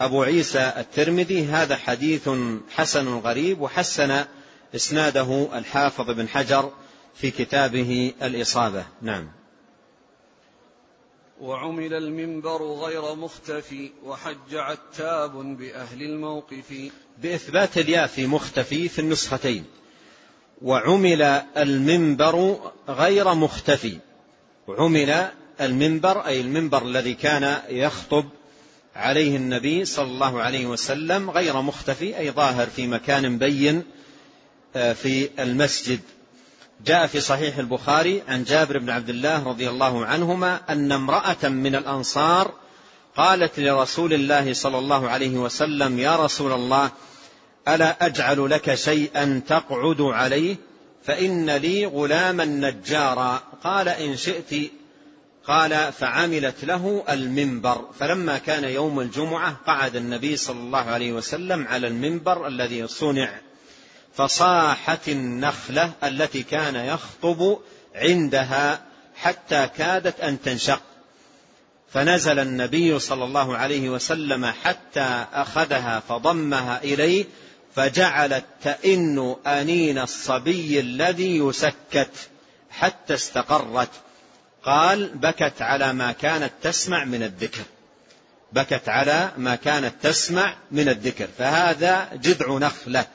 [0.00, 2.28] أبو عيسى الترمذي هذا حديث
[2.70, 4.24] حسن غريب وحسن
[4.74, 6.72] إسناده الحافظ بن حجر
[7.14, 8.84] في كتابه الإصابة.
[9.02, 9.28] نعم.
[11.40, 16.74] وعمل المنبر غير مختفي وحج عتاب بأهل الموقف.
[17.22, 19.64] بإثبات الياء في مختفي في النسختين.
[20.62, 21.22] وعمل
[21.56, 22.56] المنبر
[22.88, 23.98] غير مختفي.
[24.68, 25.30] عمل
[25.60, 28.24] المنبر أي المنبر الذي كان يخطب
[28.96, 33.82] عليه النبي صلى الله عليه وسلم غير مختفي أي ظاهر في مكان بين
[34.76, 36.00] آه، في المسجد.
[36.86, 41.74] جاء في صحيح البخاري عن جابر بن عبد الله رضي الله عنهما أن امرأة من
[41.74, 42.52] الأنصار
[43.16, 46.90] قالت لرسول الله صلى الله عليه وسلم يا رسول الله
[47.68, 50.56] ألا أجعل لك شيئا تقعد عليه؟
[51.04, 53.42] فإن لي غلاما نجارا.
[53.64, 54.70] قال إن شئت
[55.48, 57.84] قال فعملت له المنبر.
[58.00, 63.30] فلما كان يوم الجمعة قعد النبي صلى الله عليه وسلم على المنبر الذي صنع.
[64.16, 67.58] فصاحت النخلة التي كان يخطب
[67.94, 68.82] عندها
[69.16, 70.80] حتى كادت أن تنشق.
[71.92, 77.24] فنزل النبي صلى الله عليه وسلم حتى أخذها فضمها إليه
[77.74, 82.10] فجعلت تئن أنين الصبي الذي يسكت
[82.70, 83.90] حتى استقرت.
[84.66, 87.62] قال بكت على ما كانت تسمع من الذكر.
[88.52, 91.28] بكت على ما كانت تسمع من الذكر.
[91.38, 93.06] فهذا جذع نخلة.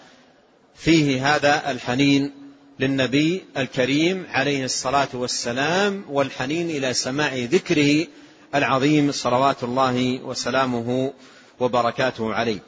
[0.76, 2.32] فيه هذا الحنين
[2.80, 8.08] للنبي الكريم عليه الصلاة والسلام والحنين إلى سماع ذكره
[8.56, 11.14] العظيم صلوات الله وسلامه
[11.60, 12.60] وبركاته عليه.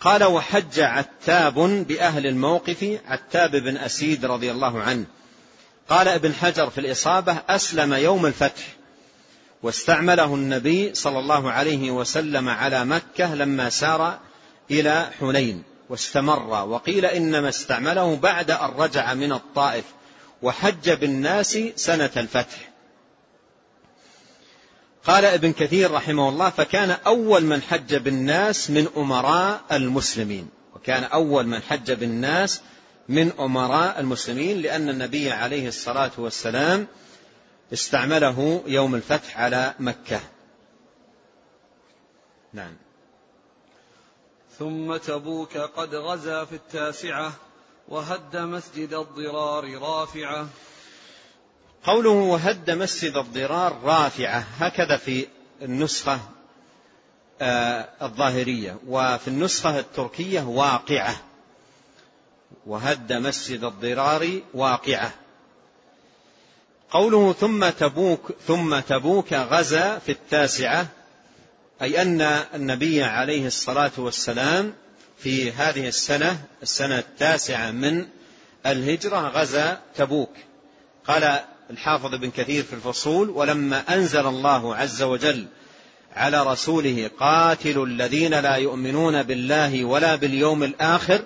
[0.00, 1.54] قال وحج عتاب
[1.88, 5.04] بأهل الموقف عتاب بن أسيد رضي الله عنه.
[5.88, 8.62] قال ابن حجر في الإصابة أسلم يوم الفتح
[9.62, 14.18] واستعمله النبي صلى الله عليه وسلم على مكة لما سار
[14.70, 19.84] إلى حنين واستمر وقيل إنما استعمله بعد أن رجع من الطائف
[20.42, 22.70] وحج بالناس سنة الفتح.
[25.06, 31.46] قال ابن كثير رحمه الله فكان أول من حج بالناس من أمراء المسلمين وكان أول
[31.46, 32.60] من حج بالناس
[33.08, 36.86] من أمراء المسلمين لأن النبي عليه الصلاة والسلام
[37.72, 40.20] استعمله يوم الفتح على مكة.
[42.52, 42.76] نعم.
[44.58, 47.32] ثم تبوك قد غزا في التاسعة
[47.88, 50.46] وهد مسجد الضرار رافعة.
[51.84, 55.26] قوله وهد مسجد الضرار رافعة هكذا في
[55.62, 56.20] النسخة
[57.40, 58.76] آه الظاهرية.
[58.86, 61.33] وفي النسخة التركية واقعة.
[62.66, 65.14] وهد مسجد الضرار واقعة.
[66.90, 70.86] قوله ثم تبوك ثم تبوك غزا في التاسعة
[71.82, 72.20] أي أن
[72.54, 74.74] النبي عليه الصلاة والسلام
[75.18, 78.06] في هذه السنة السنة التاسعة من
[78.66, 80.32] الهجرة غزا تبوك.
[81.06, 81.40] قال
[81.70, 85.46] الحافظ بن كثير في الفصول ولما أنزل الله عز وجل
[86.16, 91.22] على رسوله قاتلوا الذين لا يؤمنون بالله ولا باليوم الآخر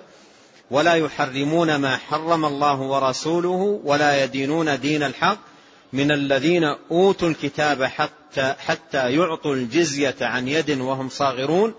[0.71, 5.39] ولا يحرمون ما حرم الله ورسوله ولا يدينون دين الحق
[5.93, 11.73] من الذين أوتوا الكتاب حتى, حتى يعطوا الجزية عن يد وهم صاغرون.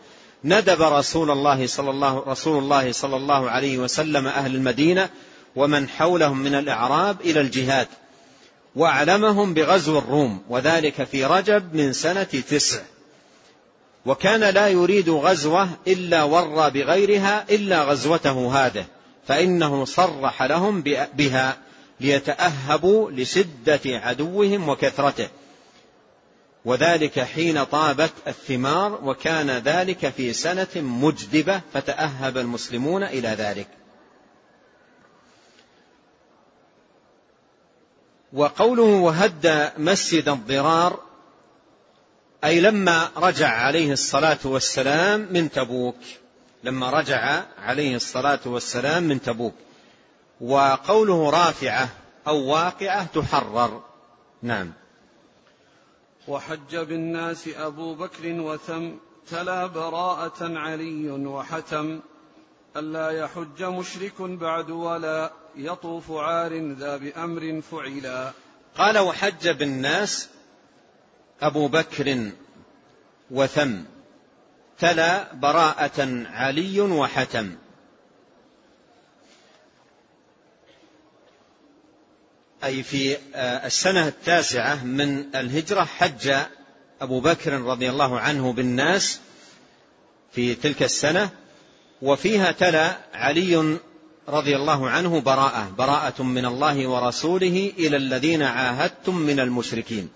[0.45, 5.09] ندب رسول الله صلى الله رسول الله صلى الله عليه وسلم أهل المدينة
[5.57, 7.89] ومن حولهم من الأعراب إلى الجهاد
[8.77, 12.81] وأعلمهم بغزو الروم وذلك في رجب من سنة تسع.
[14.07, 18.85] وكان لا يريد غزوة إلا ورى بغيرها إلا غزوته هذه
[19.27, 20.83] فإنه صرح لهم
[21.15, 21.57] بها
[22.01, 25.29] ليتأهبوا لشدة عدوهم وكثرته.
[26.65, 33.67] وذلك حين طابت الثمار وكان ذلك في سنة مجدبة فتأهب المسلمون إلى ذلك.
[38.33, 41.10] وقوله وهد مسجد الضرار
[42.45, 45.97] أي لما رجع عليه الصلاة والسلام من تبوك.
[46.65, 49.55] لما رجع عليه الصلاة والسلام من تبوك.
[50.41, 51.89] وقوله رافعة
[52.27, 53.83] أو واقعة تحرر.
[54.43, 54.73] نعم.
[56.29, 58.91] وحج بالناس أبو بكر وثم
[59.31, 62.01] تلا براءة علي وحتم
[62.77, 68.33] ألا يحج مشرك بعد ولا يطوف عار ذا بأمر فعلا.
[68.79, 70.29] قال وحج بالناس
[71.43, 72.31] أبو بكر
[73.31, 73.77] وثم
[74.79, 77.57] تلا براءة علي وحتم.
[82.65, 86.35] أي في آه، السنة التاسعة من الهجرة حج
[87.01, 89.21] أبو بكر رضي الله عنه بالناس
[90.33, 91.31] في تلك السنة
[92.03, 93.79] وفيها تلا علي
[94.29, 100.09] رضي الله عنه براءة براءة من الله ورسوله إلى الذين عاهدتم من المشركين.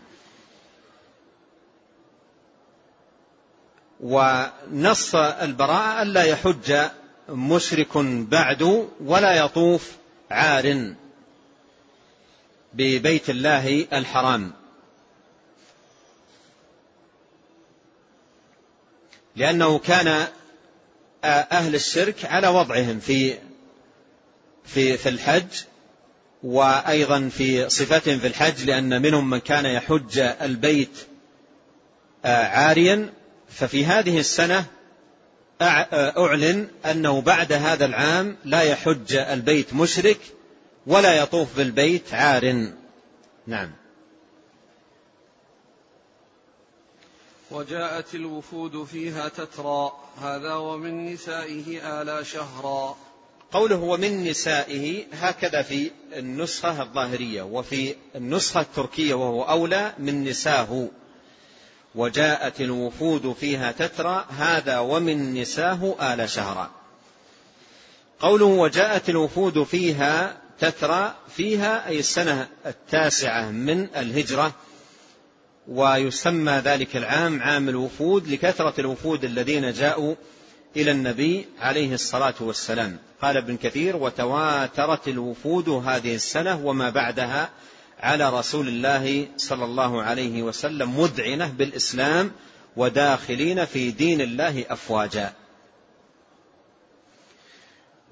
[4.01, 6.88] ونص البراءة ألا يحج
[7.28, 9.92] مشرك بعد ولا يطوف
[10.30, 10.95] عار
[12.72, 14.53] ببيت الله الحرام.
[19.36, 20.26] لأنه كان
[21.24, 23.38] أهل الشرك على وضعهم في
[24.64, 25.62] في في الحج
[26.42, 30.99] وأيضا في صفتهم في الحج لأن منهم من كان يحج البيت
[32.24, 33.12] عاريا
[33.55, 34.66] ففي هذه السنة
[35.62, 40.18] أعلن أنه بعد هذا العام لا يحج البيت مشرك
[40.86, 42.72] ولا يطوف بالبيت عار.
[43.46, 43.70] نعم.
[47.50, 52.96] وجاءت الوفود فيها تترى هذا ومن نسائه آلا شهرا.
[53.52, 60.88] قوله ومن نسائه هكذا في النسخة الظاهرية وفي النسخة التركية وهو أولى من نساه.
[61.95, 66.70] وجاءت الوفود فيها تترى هذا ومن نساه آل شهرا
[68.20, 74.53] قوله وجاءت الوفود فيها تترى فيها أي السنة التاسعة من الهجرة
[75.68, 80.14] ويسمى ذلك العام عام الوفود لكثرة الوفود الذين جاءوا
[80.76, 82.99] إلى النبي عليه الصلاة والسلام.
[83.22, 87.51] قال ابن كثير وتواترت الوفود هذه السنة وما بعدها
[88.01, 92.32] على رسول الله صلى الله عليه وسلم مذعنة بالإسلام
[92.76, 95.32] وداخلين في دين الله أفواجا.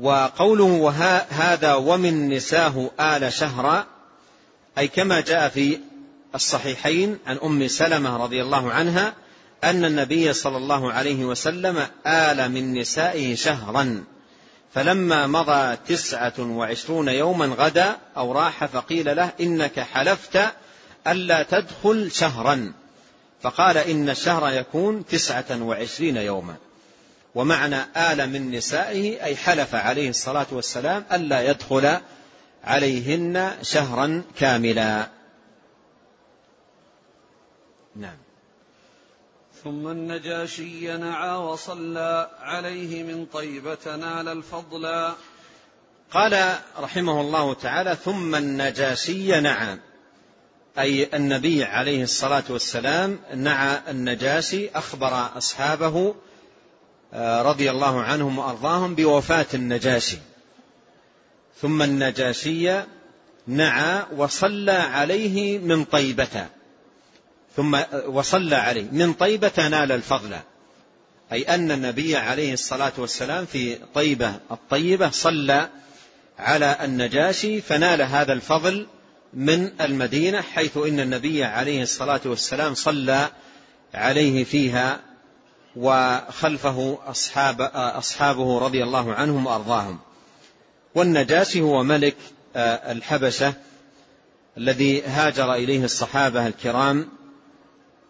[0.00, 3.86] وقوله وهذا ومن نساه آل شهر
[4.78, 5.78] أي كما جاء في
[6.34, 9.14] الصحيحين عن أم سلمة رضي الله عنها
[9.64, 14.04] أن النبي صلى الله عليه وسلم آل من نسائه شهرا.
[14.74, 20.40] فلما مضى تسعة وعشرون يوما غدا أو راح فقيل له إنك حلفت
[21.06, 22.72] ألا تدخل شهرا.
[23.42, 26.54] فقال إن الشهر يكون تسعة وعشرين يوما.
[27.34, 31.98] ومعنى آل من نسائه أي حلف عليه الصلاة والسلام ألا يدخل
[32.64, 35.08] عليهن شهرا كاملا.
[37.96, 38.16] نعم.
[39.64, 45.12] ثم النجاشي نعى وصلى عليه من طيبة نال الفضل.
[46.10, 49.78] قال رحمه الله تعالى ثم النجاشي نعى.
[50.78, 56.14] أي النبي عليه الصلاة والسلام نعى النجاشي أخبر أصحابه
[57.14, 60.18] آه، رضي الله عنهم وأرضاهم بوفاة النجاشي.
[61.60, 62.82] ثم النجاشي
[63.46, 66.46] نعى وصلى عليه من طيبة.
[67.56, 68.88] ثم وصلى عليه.
[68.92, 70.36] من طيبة نال الفضل.
[71.32, 75.68] أي أن النبي عليه الصلاة والسلام في طيبة الطيبة صلى
[76.38, 78.86] على النجاشي فنال هذا الفضل
[79.34, 83.28] من المدينة حيث إن النبي عليه الصلاة والسلام صلى
[83.94, 85.00] عليه فيها
[85.76, 89.98] وخلفه أصحاب أصحابه رضي الله عنهم وأرضاهم.
[90.94, 92.16] والنجاشي هو ملك
[92.56, 93.54] الحبشة
[94.58, 97.08] الذي هاجر إليه الصحابة الكرام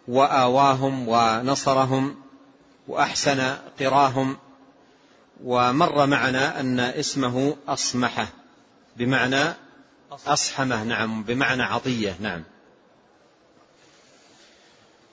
[0.07, 2.15] وآواهم ونصرهم
[2.87, 4.37] وأحسن قراهم
[5.43, 8.27] ومر معنا أن اسمه أصمحة
[8.97, 9.53] بمعنى
[10.27, 12.43] أصحمة نعم بمعنى عطية نعم.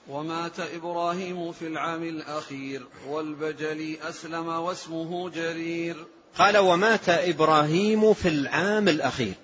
[0.09, 6.07] ومات إبراهيم في العام الأخير والبجلي أسلم واسمه جرير.
[6.38, 9.34] قال ومات إبراهيم في العام الأخير.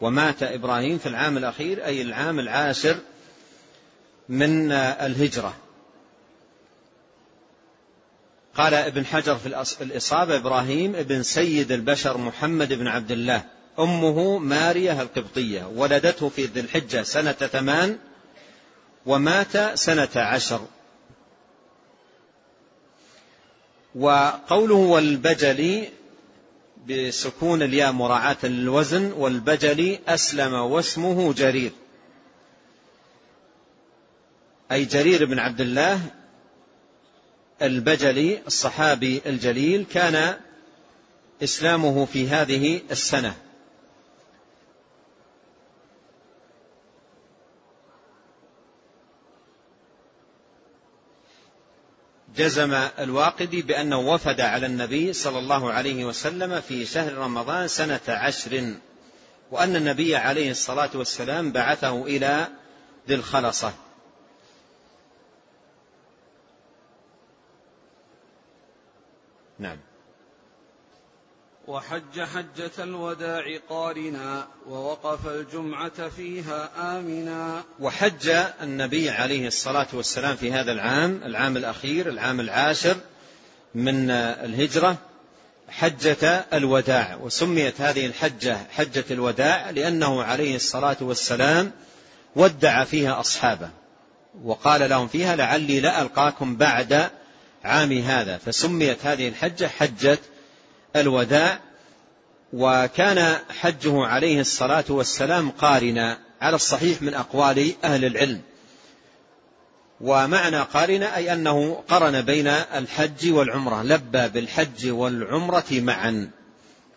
[0.00, 2.96] ومات إبراهيم في العام الأخير أي العام العاشر
[4.28, 5.54] من آه، الهجرة.
[8.54, 13.44] قال ابن حجر في الإصابة إبراهيم ابن سيد البشر محمد بن عبد الله.
[13.78, 15.66] أمه مارية القبطية.
[15.76, 17.98] ولدته في ذي الحجة سنة ثمان
[19.06, 20.60] ومات سنة عشر.
[23.94, 25.88] وقوله والبجلي
[26.88, 31.72] بسكون الياء مراعاة للوزن والبجلي أسلم واسمه جرير.
[34.72, 36.00] أي جرير بن عبد الله
[37.62, 40.36] البجلي الصحابي الجليل كان
[41.42, 43.34] إسلامه في هذه السنة.
[52.36, 58.74] جزم الواقدي بأنه وفد على النبي صلى الله عليه وسلم في شهر رمضان سنة عشر
[59.50, 62.48] وأن النبي عليه الصلاة والسلام بعثه إلى
[63.08, 63.72] ذي الخلصة.
[69.58, 69.76] نعم.
[71.68, 77.64] وحج حجة الوداع قارنا ووقف الجمعة فيها آمنا.
[77.80, 78.28] وحج
[78.62, 82.96] النبي عليه الصلاة والسلام في هذا العام العام الأخير العام العاشر
[83.74, 84.96] من الهجرة
[85.68, 87.18] حجة الوداع.
[87.22, 91.72] وسميت هذه الحجة حجة الوداع لأنه عليه الصلاة والسلام
[92.36, 93.70] ودع فيها أصحابه.
[94.44, 97.10] وقال لهم فيها لعلي لا ألقاكم بعد
[97.68, 100.18] عام هذا فسميت هذه الحجة حجة
[100.96, 101.60] الوداع
[102.52, 108.40] وكان حجه عليه الصلاة والسلام قارنا على الصحيح من أقوال أهل العلم.
[110.00, 116.30] ومعنى قارنا أي أنه قرن بين الحج والعمرة لبى بالحج والعمرة معا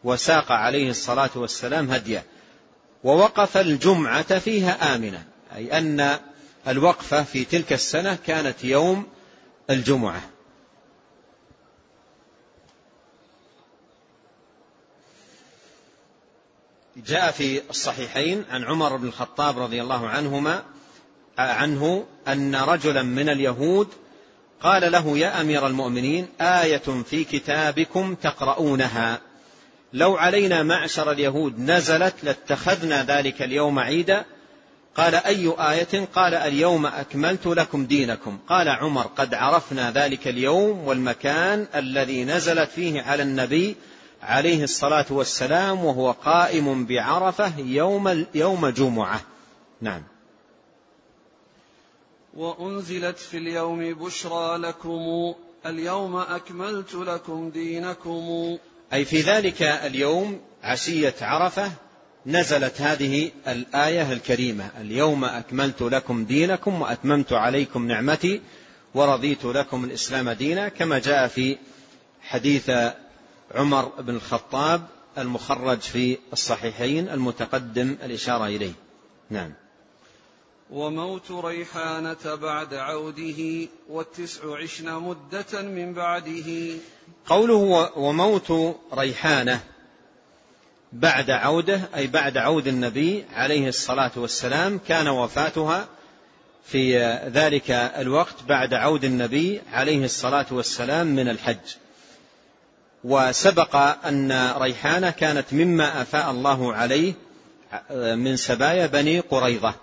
[0.03, 2.25] وساق عليه الصلاة والسلام هديه.
[3.03, 5.23] ووقف الجمعة فيها آمنة
[5.55, 6.19] أي أن
[6.67, 9.07] الوقفة في تلك السنة كانت يوم
[9.69, 10.21] الجمعة.
[16.97, 20.63] جاء في الصحيحين عن عمر بن الخطاب رضي الله عنهما
[21.37, 23.87] عنه أن رجلا من اليهود
[24.61, 29.19] قال له يا أمير المؤمنين آية في كتابكم تقرؤونها.
[29.93, 34.25] لو علينا معشر اليهود نزلت لاتخذنا ذلك اليوم عيدا؟
[34.95, 38.39] قال أي آية؟ قال اليوم أكملت لكم دينكم.
[38.49, 43.75] قال عمر قد عرفنا ذلك اليوم والمكان الذي نزلت فيه على النبي
[44.21, 49.21] عليه الصلاة والسلام وهو قائم بعرفة يوم يوم جمعة.
[49.81, 50.03] نعم.
[52.33, 55.33] وأنزلت في اليوم بشرى لكم
[55.65, 58.57] اليوم أكملت لكم دينكم.
[58.93, 61.71] أي في ذلك اليوم عشية عرفة
[62.25, 68.41] نزلت هذه الآية الكريمة اليوم أكملت لكم دينكم وأتممت عليكم نعمتي
[68.93, 71.57] ورضيت لكم الإسلام دينا كما جاء في
[72.21, 72.71] حديث
[73.55, 74.87] عمر بن الخطاب
[75.17, 78.73] المخرج في الصحيحين المتقدم الإشارة إليه.
[79.29, 79.53] نعم.
[80.71, 86.77] وموت ريحانة بعد عوده والتسع عشن مدة من بعده.
[87.25, 89.61] قوله وموت ريحانة
[90.93, 95.87] بعد عوده أي بعد عود النبي عليه الصلاة والسلام كان وفاتها
[96.65, 96.97] في
[97.27, 101.75] ذلك الوقت بعد عود النبي عليه الصلاة والسلام من الحج.
[103.03, 103.75] وسبق
[104.05, 107.13] أن ريحانة كانت مما أفاء الله عليه
[108.15, 109.73] من سبايا بني قريظة.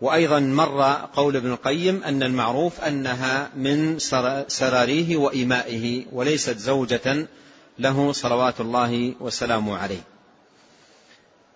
[0.00, 3.98] وأيضا مر قول ابن القيم أن المعروف أنها من
[4.48, 7.26] سراريه وإمائه وليست زوجة
[7.78, 10.02] له صلوات الله وسلامه عليه.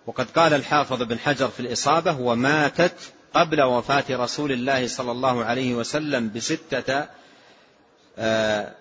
[0.07, 2.93] وقد قال الحافظ بن حجر في الإصابة وماتت
[3.33, 7.07] قبل وفاة رسول الله صلى الله عليه وسلم بستة آه
[8.17, 8.71] آه،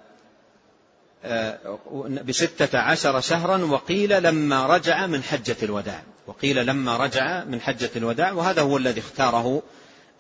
[2.24, 6.02] بستة عشر شهرا وقيل لما رجع من حجة الوداع.
[6.26, 9.62] وقيل لما رجع من حجة الوداع وهذا هو الذي اختاره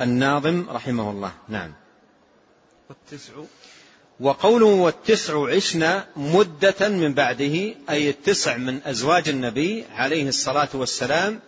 [0.00, 1.32] الناظم رحمه الله.
[1.48, 1.72] نعم.
[2.88, 3.32] والتسع.
[4.20, 11.40] وقوله والتسع عشنا مدة من بعده أي التسع من أزواج النبي عليه الصلاة والسلام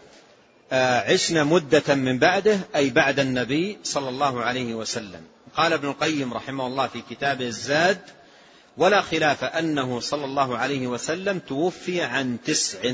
[0.72, 5.20] آه، عشنا مدة من بعده أي بعد النبي صلى الله عليه وسلم.
[5.56, 7.98] قال ابن القيم رحمه الله في كتابه الزاد
[8.76, 12.92] ولا خلاف أنه صلى الله عليه وسلم توفي عن تسع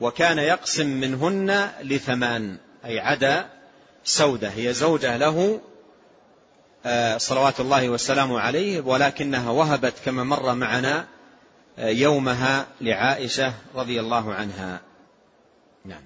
[0.00, 3.48] وكان يقسم منهن لثمان أي عدا
[4.04, 5.60] سودة هي زوجة له
[6.86, 11.06] آه، صلوات الله وسلامه عليه ولكنها وهبت كما مر معنا
[11.78, 14.80] آه، يومها لعائشة رضي الله عنها.
[15.84, 16.02] نعم.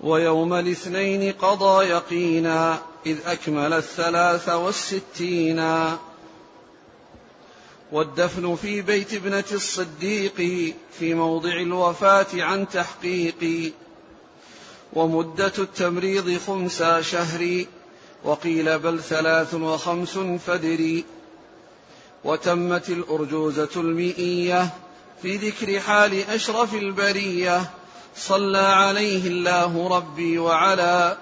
[0.00, 5.60] ويوم الاثنين قضى يقينا إذ أكمل الثلاث والستين.
[7.92, 10.34] والدفن في بيت ابنة الصديق
[10.98, 13.72] في موضع الوفاة عن تحقيق.
[14.92, 17.64] ومدة التمريض خمسا شهر
[18.24, 21.04] وقيل بل ثلاث وخمس فدري
[22.24, 24.70] وتمت الأرجوزة المئية
[25.22, 27.70] في ذكر حال أشرف البرية.
[28.16, 31.16] صلى عليه الله ربي وعلى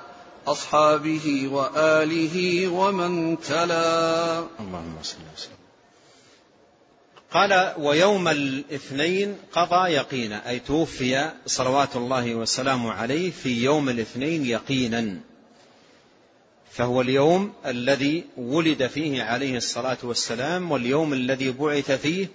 [0.47, 4.39] أصحابه وآله ومن تلا.
[4.39, 5.58] اللهم صل وسلم.
[7.33, 15.21] قال ويوم الاثنين قضى يقينا أي توفي صلوات الله وسلامه عليه في يوم الاثنين يقينا.
[16.71, 22.29] فهو اليوم الذي ولد فيه عليه الصلاة والسلام واليوم الذي بعث فيه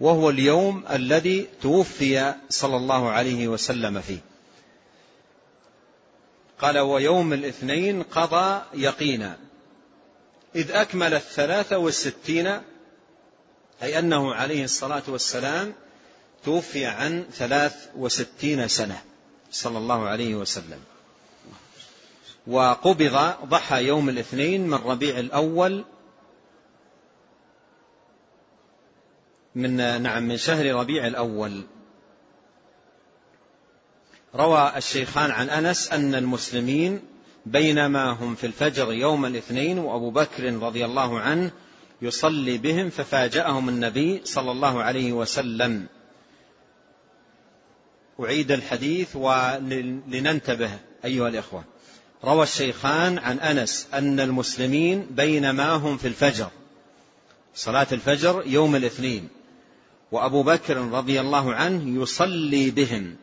[0.00, 4.20] وهو اليوم الذي توفي صلى الله عليه وسلم فيه.
[6.58, 9.36] قال ويوم الاثنين قضى يقينا.
[10.54, 12.60] إذ أكمل الثلاثة والستين
[13.82, 15.74] أي أنه عليه الصلاة والسلام
[16.44, 19.02] توفي عن ثلاث وستين سنة
[19.50, 20.80] صلى الله عليه وسلم.
[22.46, 25.84] وقبض ضحى يوم الاثنين من ربيع الأول
[29.54, 31.62] من نعم من شهر ربيع الأول.
[34.34, 37.00] روى الشيخان عن أنس أن المسلمين
[37.46, 41.50] بينما هم في الفجر يوم الاثنين وأبو بكر رضي الله عنه
[42.02, 45.86] يصلي بهم ففاجأهم النبي صلى الله عليه وسلم.
[48.20, 50.70] أعيد الحديث ولننتبه
[51.04, 51.64] أيها الإخوة.
[52.24, 56.48] روى الشيخان عن أنس أن المسلمين بينما هم في الفجر
[57.54, 59.28] صلاة الفجر يوم الاثنين
[60.12, 63.16] وأبو بكر رضي الله عنه يصلي بهم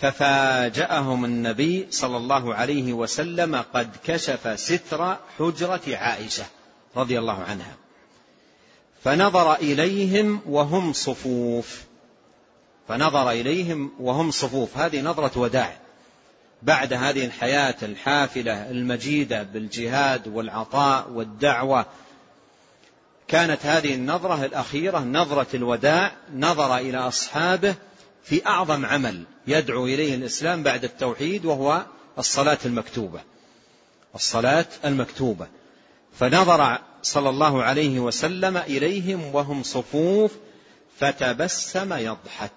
[0.00, 6.44] ففاجأهم النبي صلى الله عليه وسلم قد كشف ستر حجرة عائشة.
[6.96, 7.76] رضي الله عنها.
[9.04, 11.82] فنظر إليهم وهم صفوف.
[12.88, 14.76] فنظر إليهم وهم صفوف.
[14.76, 15.76] هذه نظرة وداع.
[16.62, 21.86] بعد هذه الحياة الحافلة المجيدة بالجهاد والعطاء والدعوة
[23.28, 27.74] كانت هذه النظرة الأخيرة نظرة الوداع نظر إلى أصحابه
[28.24, 31.82] في أعظم عمل يدعو إليه الإسلام بعد التوحيد وهو
[32.18, 33.20] الصلاة المكتوبة.
[34.14, 35.46] الصلاة المكتوبة.
[36.20, 40.32] فنظر صلى الله عليه وسلم إليهم وهم صفوف
[41.00, 42.50] فتبسم يضحك.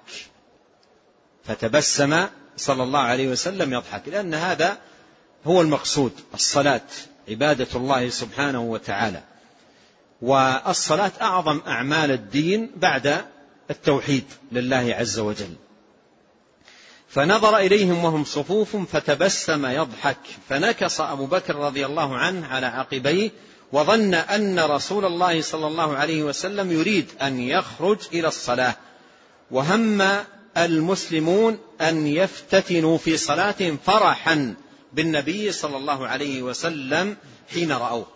[1.46, 2.26] فتبسم
[2.58, 4.78] صلى الله عليه وسلم يضحك لأن هذا
[5.48, 6.82] هو المقصود الصلاة
[7.30, 9.24] عبادة الله سبحانه وتعالى.
[10.22, 13.26] والصلاة أعظم أعمال الدين بعد
[13.70, 15.56] التوحيد لله عز وجل.
[17.10, 20.18] فنظر إليهم وهم صفوف فتبسم يضحك.
[20.50, 23.32] فنكص أبو بكر رضي الله عنه على عقبيه
[23.72, 28.76] وظن أن رسول الله صلى الله عليه وسلم يريد أن يخرج إلى الصلاة.
[29.52, 30.04] وهم
[30.58, 34.56] المسلمون أن يفتتنوا في صلاتهم فرحا
[34.94, 37.18] بالنبي صلى الله عليه وسلم
[37.54, 38.08] حين رأوه.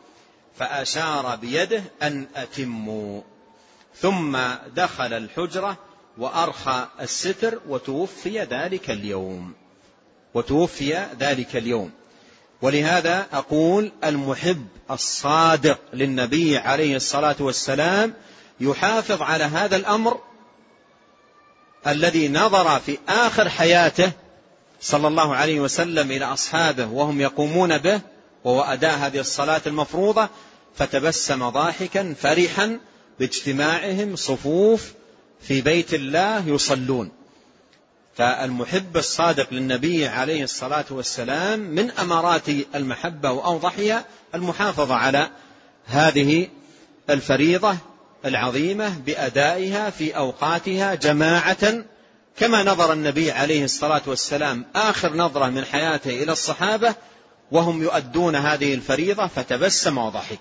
[0.59, 3.21] فأشار بيده أن أتموا.
[4.01, 4.37] ثم
[4.75, 5.77] دخل الحجرة
[6.17, 9.53] وأرخى الستر وتوفي ذلك اليوم.
[10.33, 11.91] وتوفي ذلك اليوم.
[12.63, 18.13] ولهذا أقول المحب الصادق للنبي عليه الصلاة والسلام
[18.59, 20.19] يحافظ على هذا الأمر
[21.87, 24.11] الذي نظر في آخر حياته
[24.81, 28.01] صلى الله عليه وسلم إلى أصحابه وهم يقومون به
[28.43, 30.29] وهو أداء هذه الصلاة المفروضة
[30.75, 32.79] فتبسم ضاحكا فرحا
[33.19, 34.93] باجتماعهم صفوف
[35.47, 37.11] في بيت الله يصلون.
[38.15, 45.29] فالمحب الصادق للنبي عليه الصلاة والسلام من أمارات المحبة وأوضحها المحافظة على
[45.85, 46.47] هذه
[47.09, 47.77] الفريضة
[48.25, 51.83] العظيمة بأدائها في أوقاتها جماعة.
[52.37, 56.95] كما نظر النبي عليه الصلاة والسلام آخر نظرة من حياته إلى الصحابة
[57.51, 60.39] وهم يؤدون هذه الفريضة فتبسم وضحك.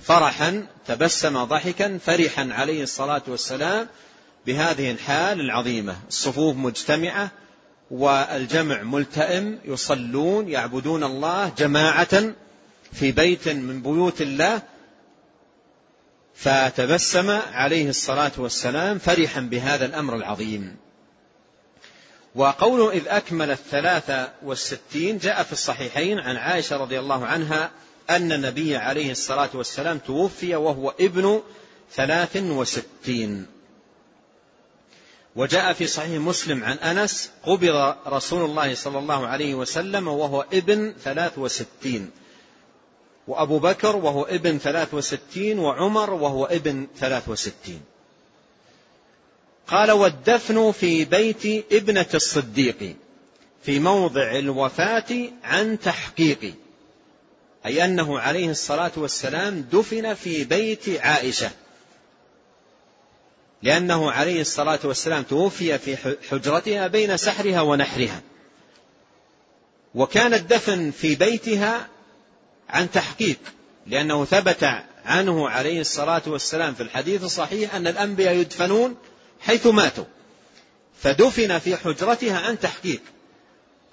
[0.00, 3.88] فرحا تبسم ضحكا فرحا عليه الصلاة والسلام
[4.46, 5.96] بهذه الحال العظيمة.
[6.08, 7.30] الصفوف مجتمعة
[7.90, 12.32] والجمع ملتئم يصلون يعبدون الله جماعة
[12.92, 14.62] في بيت من بيوت الله.
[16.34, 20.76] فتبسم عليه الصلاة والسلام فرحا بهذا الأمر العظيم.
[22.34, 27.70] وقوله إذ أكمل الثلاثة والستين جاء في الصحيحين عن عائشة رضي الله عنها
[28.10, 31.42] أن النبي عليه الصلاة والسلام توفي وهو ابن
[31.94, 33.46] ثلاث وستين.
[35.36, 40.94] وجاء في صحيح مسلم عن أنس قبض رسول الله صلى الله عليه وسلم وهو ابن
[41.04, 42.10] ثلاث وستين.
[43.28, 47.80] وأبو بكر وهو ابن ثلاث وستين وعمر وهو ابن ثلاث وستين.
[49.66, 52.96] قال والدفن في بيت ابنة الصديق
[53.62, 56.54] في موضع الوفاة عن تحقيق
[57.66, 61.50] أي أنه عليه الصلاة والسلام دفن في بيت عائشة.
[63.62, 68.22] لأنه عليه الصلاة والسلام توفي في حجرتها بين سحرها ونحرها.
[69.94, 71.88] وكان الدفن في بيتها
[72.68, 73.38] عن تحقيق
[73.86, 74.64] لأنه ثبت
[75.04, 78.96] عنه عليه الصلاة والسلام في الحديث الصحيح أن الأنبياء يدفنون
[79.40, 80.04] حيث ماتوا.
[80.98, 83.00] فدفن في حجرتها عن تحقيق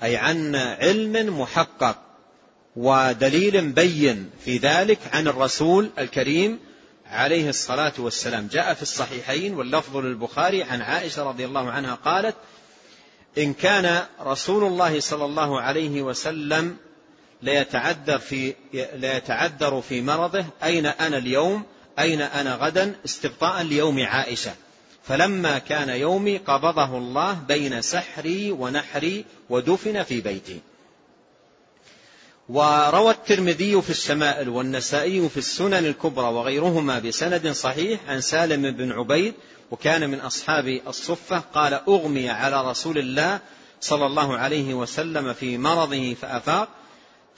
[0.04, 2.13] أي عن علم محقق.
[2.76, 6.60] ودليل بين في ذلك عن الرسول الكريم
[7.06, 8.48] عليه الصلاة والسلام.
[8.52, 12.36] جاء في الصحيحين واللفظ للبخاري عن عائشة رضي الله عنها قالت
[13.38, 16.78] إن كان رسول الله صلى الله عليه وسلم
[17.42, 18.54] ليتعذر في
[18.94, 21.64] ليتعذر في مرضه أين أنا اليوم؟
[22.00, 24.54] أين أنا غدا؟ استبطاء ليوم عائشة.
[25.04, 30.60] فلما كان يومي قبضه الله بين سحري ونحري ودفن في بيتي.
[32.50, 39.34] وروى الترمذي في الشمائل والنسائي في السنن الكبرى وغيرهما بسند صحيح عن سالم بن عبيد
[39.72, 43.40] وكان من أصحاب الصفة قال أغمي على رسول الله
[43.82, 46.70] صلى الله عليه وسلم في مرضه فأفاق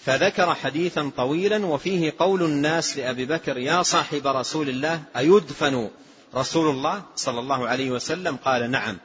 [0.05, 5.89] فذكر حديثا طويلا وفيه قول الناس لأبي بكر يا صاحب رسول الله أيدفن
[6.35, 8.97] رسول الله صلى الله عليه وسلم؟ قال نعم.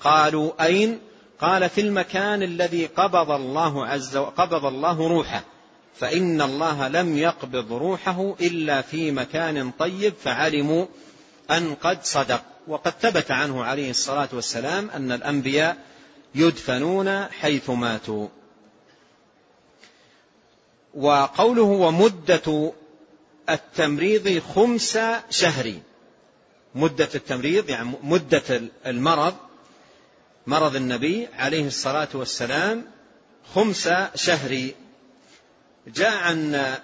[0.00, 1.00] قالوا أين؟
[1.40, 5.44] قال في المكان الذي قبض الله عز قبض الله روحه.
[6.00, 10.86] فإن الله لم يقبض روحه إلا في مكان طيب فعلموا
[11.50, 12.42] أن قد صدق.
[12.68, 15.76] وقد ثبت عنه عليه الصلاة والسلام أن الأنبياء
[16.34, 18.28] يدفنون حيث ماتوا.
[20.94, 22.72] وقوله ومدة
[23.50, 24.98] التمريض خمس
[25.30, 25.74] شهر.
[26.74, 29.34] مدة التمريض يعني مدة المرض
[30.46, 32.84] مرض النبي عليه الصلاة والسلام
[33.54, 34.70] خمس شهر.
[35.86, 36.74] جاء عن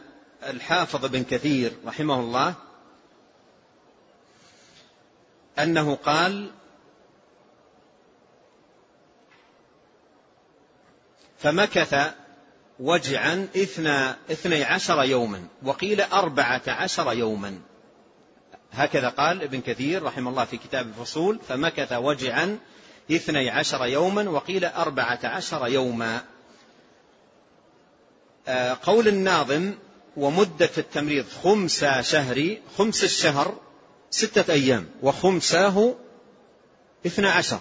[0.43, 2.55] الحافظ بن كثير رحمه الله
[5.59, 6.51] أنه قال
[11.39, 12.15] فمكث
[12.81, 17.61] وجعا اثنى, اثني عشر يوما وقيل أربعة عشر يوما.
[18.73, 22.59] هكذا قال ابن كثير رحمه الله في كتاب الفصول فمكث وجعا
[23.11, 26.25] اثني عشر يوما وقيل أربعة عشر يوما.
[28.49, 29.75] آه، قول الناظم
[30.17, 33.55] ومدة التمريض خمس شهر خمس الشهر
[34.11, 35.95] ستة أيام وخمساه
[37.07, 37.61] اثنى عشر.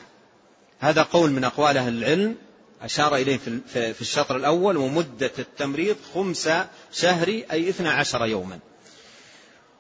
[0.80, 2.36] هذا قول من أقوال أهل العلم
[2.82, 3.38] أشار إليه
[3.68, 6.50] في الشطر الأول ومدة التمريض خمس
[6.94, 8.60] شهر أي اثنى عشر يوما.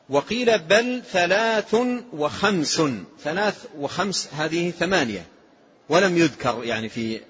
[0.09, 1.76] وقيل بل ثلاث
[2.14, 2.82] وخمس
[3.24, 5.30] ثلاث وخمس هذه ثمانية.
[5.91, 7.21] ولم يذكر يعني في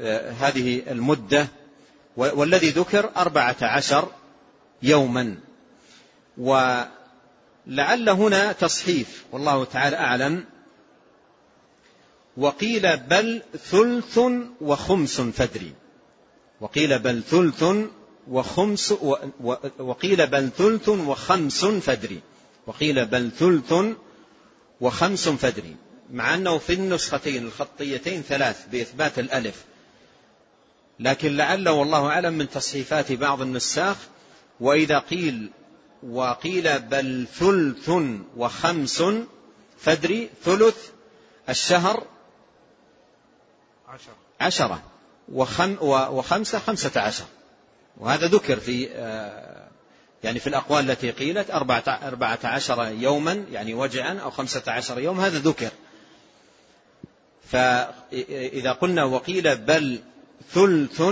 [0.00, 1.48] آه، هذه المدة
[2.16, 4.08] والذي ذكر أربعة عشر
[4.82, 5.36] يوما.
[6.38, 10.44] ولعل هنا تصحيف والله تعالى أعلم.
[12.36, 14.18] وقيل بل ثلث
[14.60, 15.72] وخمس فدري.
[16.60, 17.64] وقيل بل ثلث
[18.28, 18.94] وخمس
[19.78, 22.20] وقيل بل ثلث وخمس فدري.
[22.66, 23.74] وقيل بل ثلث
[24.80, 25.76] وخمس فدري.
[26.12, 29.64] مع أنه في النسختين الخطيتين ثلاث بإثبات الألف.
[31.00, 33.96] لكن لعل والله أعلم من تصحيفات بعض النساخ
[34.60, 35.50] وإذا قيل
[36.02, 37.90] وقيل بل ثلث
[38.36, 39.02] وخمس
[39.78, 40.76] فدري ثلث
[41.48, 42.06] الشهر
[43.88, 44.82] عشرة, عشرة
[45.32, 47.24] وخم وخمسة خمسة عشر.
[47.96, 49.68] وهذا ذكر في آه،
[50.24, 55.20] يعني في الأقوال التي قيلت أربعة, أربعة عشر يوما يعني وجعا أو خمسة عشر يوم
[55.20, 55.70] هذا ذكر.
[57.50, 59.98] فإذا قلنا وقيل بل
[60.52, 61.02] ثلث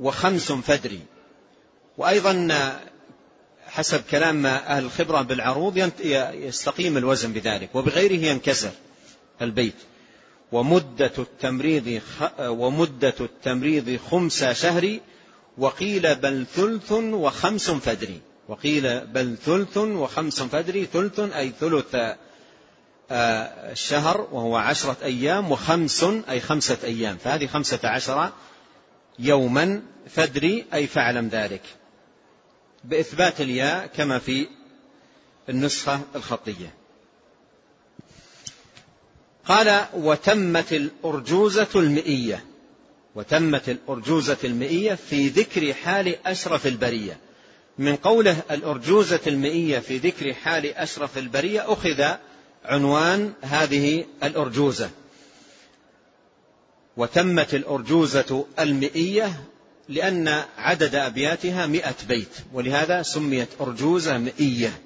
[0.00, 1.00] وخمس فدري.
[1.98, 2.48] وأيضا
[3.66, 5.90] حسب كلام أهل الخبرة بالعروض
[6.34, 8.70] يستقيم الوزن بذلك وبغيره ينكسر
[9.42, 9.74] البيت.
[10.52, 12.00] ومدة التمريض
[12.40, 14.98] ومدة التمريض خمس شهر
[15.58, 18.20] وقيل بل ثلث وخمس فدري.
[18.48, 21.96] وقيل بل ثلث وخمس فدري ثلث أي ثلث
[23.10, 27.16] الشهر وهو عشرة أيام وخمس أي خمسة أيام.
[27.16, 28.32] فهذه خمسة عشر
[29.18, 31.62] يوما فدري أي فاعلم ذلك.
[32.84, 34.46] بإثبات الياء كما في
[35.48, 36.74] النسخة الخطية.
[39.44, 42.44] قال وتمت الأرجوزة المئية
[43.14, 47.18] وتمت الأرجوزة المئية في ذكر حال أشرف البرية.
[47.78, 52.16] من قوله الأرجوزة المئية في ذكر حال أشرف البرية أخذ
[52.64, 54.90] عنوان هذه الأرجوزة.
[56.96, 59.44] وتمت الأرجوزة المئية
[59.88, 64.80] لأن عدد أبياتها مئة بيت ولهذا سميت أرجوزة مئية.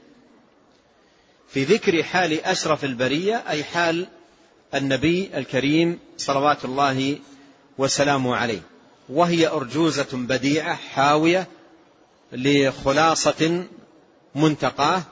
[1.49, 4.07] في ذكر حال أشرف البرية أي حال
[4.75, 7.19] النبي الكريم صلوات الله
[7.79, 8.61] وسلامه عليه
[9.09, 11.47] وهي أرجوزة بديعة حاوية
[12.33, 13.65] لخلاصة
[14.35, 15.03] منتقاه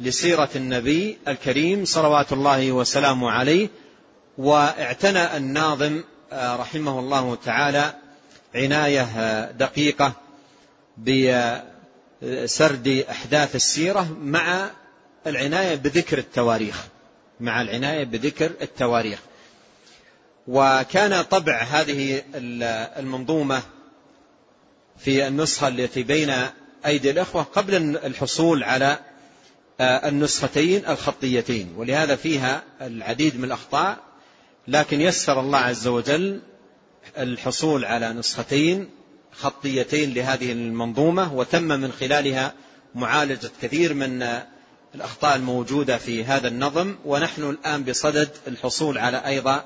[0.00, 3.68] لسيرة النبي الكريم صلوات الله وسلامه عليه
[4.38, 7.94] واعتنى الناظم آه، رحمه الله تعالى
[8.54, 10.12] عناية آه، دقيقة
[12.22, 14.70] بسرد أحداث السيرة مع
[15.26, 16.86] العناية بذكر التواريخ
[17.40, 19.18] مع العناية بذكر التواريخ.
[20.48, 22.22] وكان طبع هذه
[22.98, 23.62] المنظومة
[24.98, 26.32] في النسخة التي بين
[26.86, 28.98] أيدي الأخوة قبل الحصول على
[29.80, 33.98] النسختين الخطيتين ولهذا فيها العديد من الأخطاء
[34.68, 36.40] لكن يسر الله عز وجل
[37.18, 38.88] الحصول على نسختين
[39.32, 42.54] خطيتين لهذه المنظومة وتم من خلالها
[42.94, 44.28] معالجة كثير من
[44.94, 49.64] الأخطاء الموجودة في هذا النظم ونحن الآن بصدد الحصول على أيضا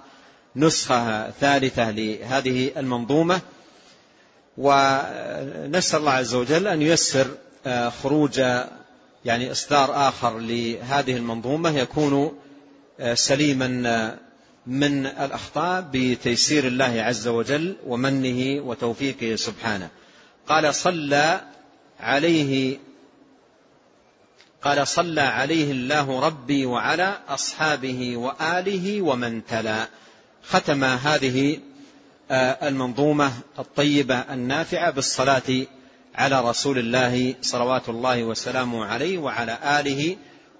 [0.56, 3.40] نسخة ثالثة لهذه المنظومة.
[4.58, 7.26] ونسأل الله عز وجل أن ييسر
[7.66, 8.40] آه، خروج
[9.24, 12.38] يعني إصدار آخر لهذه المنظومة يكون
[13.00, 14.18] آه، سليما آه،
[14.66, 19.88] من الأخطاء بتيسير الله عز وجل ومنه وتوفيقه سبحانه.
[20.48, 21.40] قال صلى
[22.00, 22.78] عليه
[24.62, 29.88] قال صلى عليه الله ربي وعلى أصحابه وآله ومن تلا.
[30.44, 31.58] ختم هذه
[32.30, 35.66] آه، المنظومة الطيبة النافعة بالصلاة
[36.14, 40.16] على رسول الله صلوات الله وسلامه عليه وعلى آله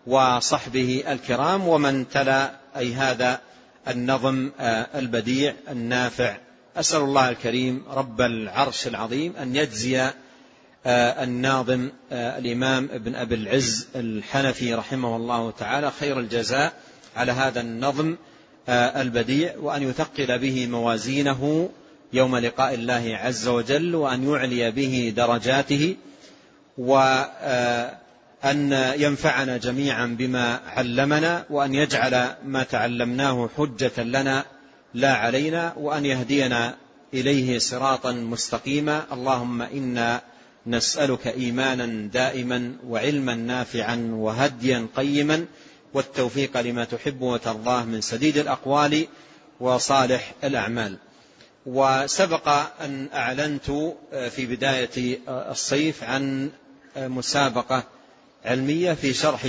[0.06, 3.40] وصحبه الكرام ومن تلا أي هذا
[3.88, 6.36] النظم آه، البديع النافع.
[6.76, 10.00] أسأل الله الكريم رب العرش العظيم أن يجزي
[10.86, 16.72] آه، الناظم آه، الإمام ابن أبي العز الحنفي رحمه الله تعالى خير الجزاء
[17.16, 18.16] على هذا النظم
[18.68, 21.70] البديع وأن يثقل به موازينه
[22.12, 25.96] يوم لقاء الله عز وجل وأن يعلي به درجاته
[26.78, 28.02] وأن
[28.44, 34.44] أن ينفعنا جميعا بما علمنا وأن يجعل ما تعلمناه حجة لنا
[34.94, 36.74] لا علينا وأن يهدينا
[37.14, 39.04] إليه صراطا مستقيما.
[39.12, 40.20] اللهم إنا
[40.66, 45.44] نسألك إيمانا دائما وعلما نافعا وهديا قيما.
[45.94, 49.06] والتوفيق لما تحب وترضاه من سديد الأقوال
[49.60, 50.96] وصالح الأعمال.
[51.66, 52.48] وسبق
[52.80, 53.70] أن أعلنت
[54.30, 56.50] في بداية الصيف عن
[56.96, 57.84] مسابقة
[58.44, 59.46] علمية في شرح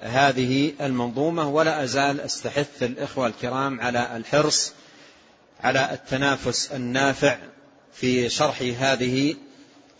[0.00, 4.72] هذه المنظومة ولا أزال أستحث الإخوة الكرام على الحرص
[5.60, 7.38] على التنافس النافع
[7.92, 9.34] في شرح هذه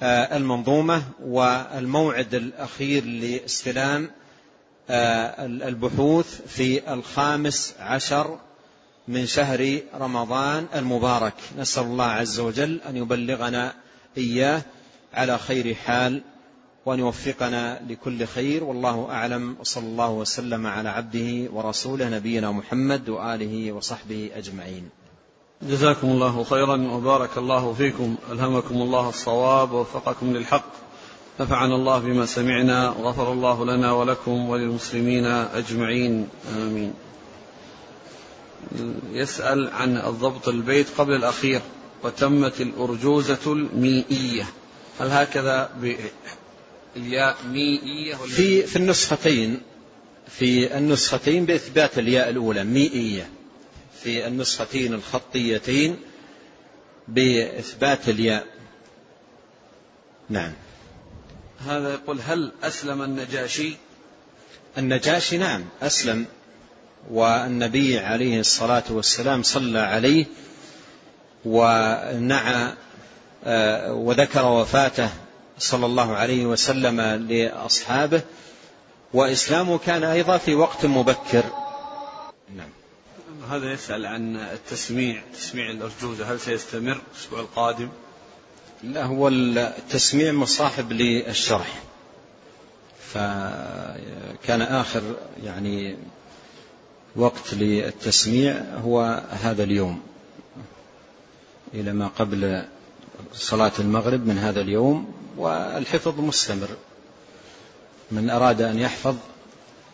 [0.03, 1.03] آه، المنظومة.
[1.23, 4.11] والموعد الأخير لاستلام
[4.91, 8.39] آه، البحوث في الخامس عشر
[9.09, 11.35] من شهر رمضان المبارك.
[11.59, 13.75] نسأل الله عز وجل أن يبلغنا
[14.19, 14.63] إياه
[15.15, 16.23] على خير حال
[16.87, 18.65] وأن يوفقنا لكل خير.
[18.65, 19.57] والله أعلم.
[19.61, 24.89] وصلى الله وسلم على عبده ورسوله نبينا محمد وآله وصحبه أجمعين.
[25.63, 28.17] جزاكم الله خيرا وبارك الله فيكم.
[28.33, 30.73] ألهمكم الله الصواب ووفقكم للحق.
[31.41, 36.29] نفعنا الله بما سمعنا وغفر الله لنا ولكم وللمسلمين أجمعين.
[36.57, 37.06] آمين.
[39.13, 41.61] يسأل عن الضبط البيت قبل الأخير
[42.03, 44.47] وتمت الأرجوزة الميئية.
[45.01, 45.71] هل هكذا
[46.97, 49.61] الياء ميئية في في النسختين
[50.29, 53.29] في النسختين بإثبات الياء الأولى ميئية.
[54.03, 55.97] في النسختين الخطيتين
[57.09, 58.47] بإثبات الياء.
[60.31, 60.53] نعم.
[61.67, 63.77] هذا يقول هل أسلم النجاشي؟
[64.79, 66.27] النجاشي نعم أسلم.
[67.11, 70.27] والنبي عليه الصلاة والسلام صلى عليه
[71.45, 72.73] ونعى
[73.45, 75.11] آه، وذكر وفاته
[75.59, 78.23] صلى الله عليه وسلم لأصحابه
[79.15, 81.45] وإسلامه كان أيضا في وقت مبكر.
[82.57, 82.69] نعم.
[83.51, 87.89] هذا يسأل عن التسميع تسميع الأرجوزة هل سيستمر الأسبوع القادم؟
[88.83, 91.83] لا هو التسميع مصاحب للشرح
[93.13, 95.03] فكان آخر
[95.45, 95.97] يعني
[97.17, 100.01] وقت للتسميع هو هذا اليوم.
[101.75, 102.65] إلى ما قبل
[103.33, 106.69] صلاة المغرب من هذا اليوم والحفظ مستمر.
[108.11, 109.17] من أراد أن يحفظ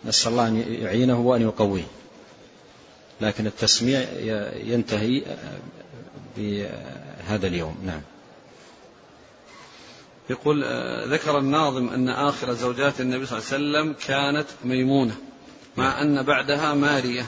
[0.04, 1.86] نسأل الله أن يعينه وأن يقويه.
[3.20, 4.00] لكن التسميع
[4.64, 5.22] ينتهي
[6.36, 7.76] بهذا اليوم.
[7.86, 8.00] نعم.
[10.30, 15.16] يقول آه، ذكر الناظم أن آخر زوجات النبي صلى الله عليه وسلم كانت ميمونة.
[15.76, 17.26] مع أن بعدها مارية.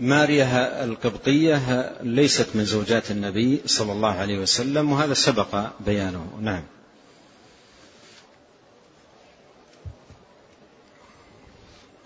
[0.00, 6.38] مارية القبطية ليست من زوجات النبي صلى الله عليه وسلم وهذا سبق بيانه.
[6.40, 6.62] نعم.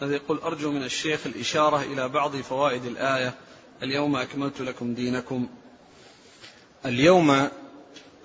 [0.03, 3.35] هذا يقول أرجو من الشيخ الإشارة إلى بعض فوائد الآية
[3.83, 5.49] اليوم أكملت لكم دينكم.
[6.87, 7.49] اليوم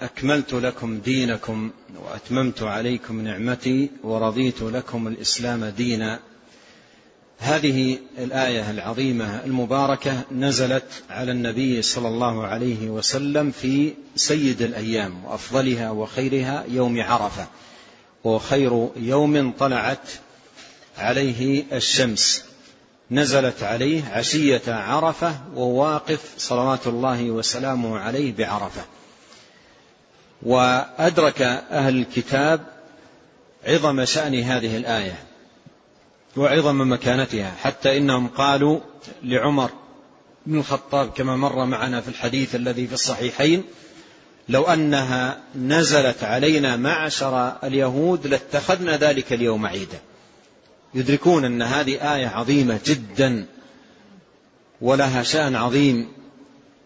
[0.02, 1.72] أكملت لكم دينكم
[2.06, 6.20] وأتممت عليكم نعمتي ورضيت لكم الإسلام دينا.
[7.40, 15.92] هذه الآية العظيمة المباركة نزلت على النبي صلى الله عليه وسلم في سيد الأيام وأفضلها
[15.92, 17.48] وخيرها يوم عرفة
[18.24, 20.10] وخير يوم طلعت
[20.98, 22.44] عليه الشمس.
[23.12, 28.82] نزلت عليه عشية عرفة وواقف صلوات الله وسلامه عليه بعرفة.
[30.44, 31.42] وأدرك
[31.72, 32.62] أهل الكتاب
[33.68, 35.16] عظم شأن هذه الآية
[36.38, 38.80] وعظم مكانتها حتى إنهم قالوا
[39.24, 39.70] لعمر
[40.46, 43.64] بن الخطاب كما مر معنا في الحديث الذي في الصحيحين
[44.50, 50.00] لو أنها نزلت علينا معشر اليهود لاتخذنا ذلك اليوم عيدا.
[50.94, 53.46] يدركون أن هذه آية عظيمة جدا
[54.82, 56.08] ولها شأن عظيم.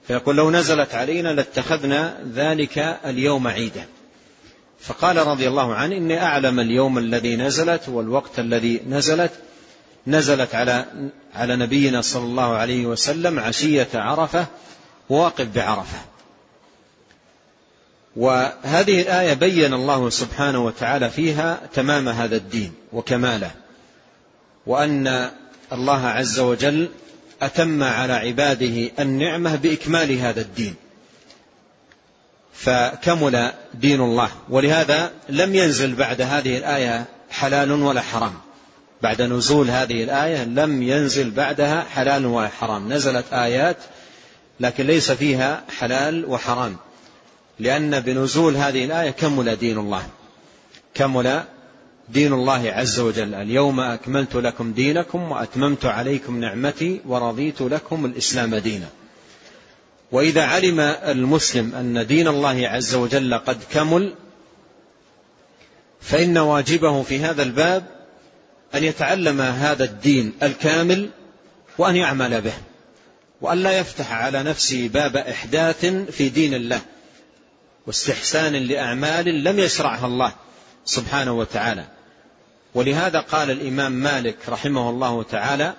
[0.08, 3.86] فيقول لو نزلت علينا لاتخذنا ذلك اليوم عيدا.
[4.80, 9.32] فقال رضي الله عنه إني أعلم اليوم الذي نزلت والوقت الذي نزلت.
[10.08, 10.86] نزلت على
[11.36, 14.46] على نبينا صلى الله عليه وسلم عشية عرفة
[15.10, 15.98] واقف بعرفة.
[18.18, 23.52] وهذه الآية بين الله سبحانه وتعالى فيها تمام هذا الدين وكماله
[24.66, 25.32] وأن
[25.74, 26.90] الله عز وجل
[27.42, 30.76] أتم على عباده النعمة بإكمال هذا الدين.
[32.54, 34.30] فكمل دين الله.
[34.50, 38.34] ولهذا لم ينزل بعد هذه الآية حلال ولا حرام.
[39.02, 42.94] بعد نزول هذه الآية لم ينزل بعدها حلال ولا حرام.
[42.94, 43.78] نزلت آيات
[44.60, 46.78] لكن ليس فيها حلال وحرام.
[47.60, 50.08] لأن بنزول هذه الآية كمل دين الله.
[50.94, 51.44] كمل
[52.10, 53.34] دين الله عز وجل.
[53.34, 58.90] اليوم أكملت لكم دينكم وأتممت عليكم نعمتي ورضيت لكم الإسلام دينا.
[60.12, 64.14] وإذا علم المسلم أن دين الله عز وجل قد كمل
[66.02, 67.84] فإن واجبه في هذا الباب
[68.76, 71.10] أن يتعلم هذا الدين الكامل
[71.78, 72.54] وأن يعمل به
[73.42, 76.82] وأن لا يفتح على نفسه باب إحداث في دين الله
[77.88, 80.34] واستحسان لأعمال لم يشرعها الله
[80.86, 81.97] سبحانه وتعالى.
[82.78, 85.74] ولهذا قال الإمام مالك رحمه الله تعالى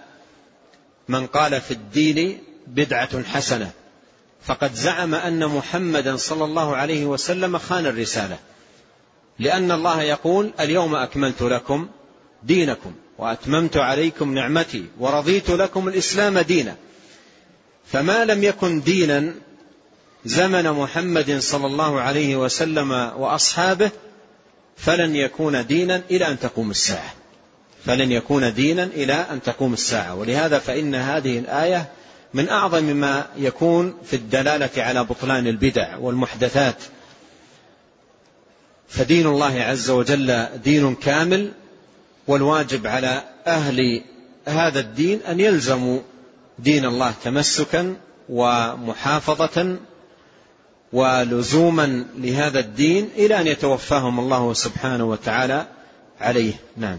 [1.09, 3.71] من قال في الدين بدعة حسنة
[4.45, 8.39] فقد زعم أن محمدا صلى الله عليه وسلم خان الرسالة
[9.39, 11.89] لأن الله يقول اليوم أكملت لكم
[12.43, 16.77] دينكم وأتممت عليكم نعمتي ورضيت لكم الإسلام دينا
[17.87, 19.35] فما لم يكن دينا
[20.25, 23.91] زمن محمد صلى الله عليه وسلم وأصحابه
[24.79, 27.15] فلن يكون دينا إلى أن تقوم الساعة.
[27.87, 30.15] فلن يكون دينا إلى أن تقوم الساعة.
[30.15, 31.89] ولهذا فإن هذه الآية
[32.35, 36.77] من أعظم ما يكون في الدلالة على بطلان البدع والمحدثات.
[38.89, 41.53] فدين الله عز وجل دين كامل
[42.27, 44.03] والواجب على أهل
[44.47, 46.01] هذا الدين أن يلزموا
[46.59, 47.97] دين الله تمسكا
[48.29, 49.77] ومحافظة
[50.93, 55.67] ولزوما لهذا الدين إلى أن يتوفاهم الله سبحانه وتعالى
[56.21, 56.55] عليه.
[56.77, 56.99] نعم.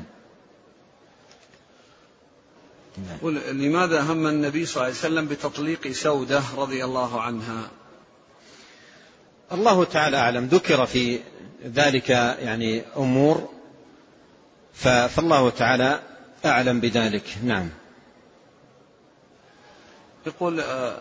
[3.52, 7.70] لماذا هم النبي صلى الله عليه وسلم بتطليق سودة رضي الله عنها؟
[9.52, 10.46] الله تعالى أعلم.
[10.46, 11.20] ذكر في
[11.66, 13.50] ذلك يعني أمور
[14.74, 16.00] فالله تعالى
[16.46, 17.24] أعلم بذلك.
[17.44, 17.70] نعم.
[20.28, 20.98] يقول آه،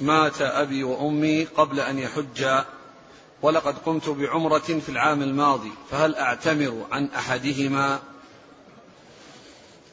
[0.00, 2.64] مات أبي وأمي قبل أن يحجا
[3.42, 7.98] ولقد قمت بعمرة في العام الماضي فهل أعتمر عن أحدهما؟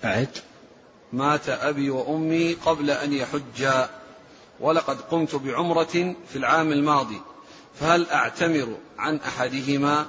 [0.03, 0.29] أعد.
[1.13, 3.89] مات أبي وأمي قبل أن يحجا
[4.59, 7.21] ولقد قمت بعمرة في العام الماضي
[7.79, 10.05] فهل أعتمر عن أحدهما؟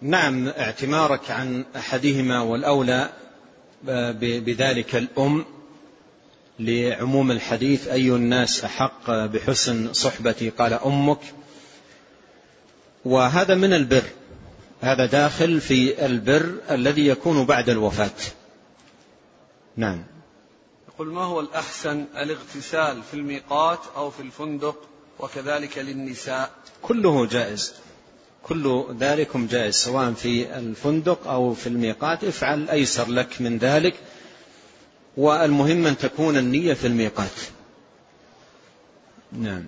[0.00, 3.10] نعم اعتمارك عن أحدهما والأولى
[4.20, 5.44] بذلك الأم.
[6.58, 11.20] لعموم الحديث أي الناس أحق بحسن صحبتي؟ قال أمك.
[13.04, 14.02] وهذا من البر.
[14.80, 18.10] هذا داخل في البر الذي يكون بعد الوفاة.
[19.76, 20.04] نعم.
[20.88, 24.76] يقول ما هو الأحسن؟ الاغتسال في الميقات أو في الفندق
[25.18, 26.50] وكذلك للنساء.
[26.82, 27.74] كله جائز.
[28.42, 32.24] كل ذلكم جائز سواء في الفندق أو في الميقات.
[32.24, 33.94] افعل أيسر لك من ذلك.
[35.16, 37.40] والمهم أن تكون النية في الميقات.
[39.32, 39.64] نعم.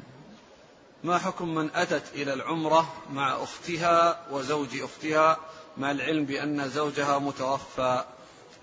[1.04, 5.36] ما حكم من أتت إلى العمرة مع أختها وزوج أختها
[5.78, 8.04] مع العلم بأن زوجها متوفى؟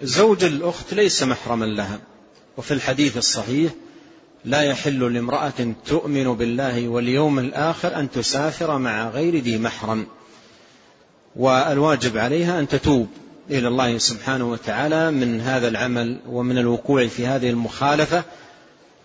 [0.01, 1.99] زوج الأخت ليس محرما لها
[2.57, 3.71] وفي الحديث الصحيح
[4.45, 10.07] لا يحل لامرأة تؤمن بالله واليوم الآخر أن تسافر مع غير ذي محرم
[11.35, 13.07] والواجب عليها أن تتوب.
[13.49, 18.23] إلى الله سبحانه وتعالى من هذا العمل ومن الوقوع في هذه المخالفة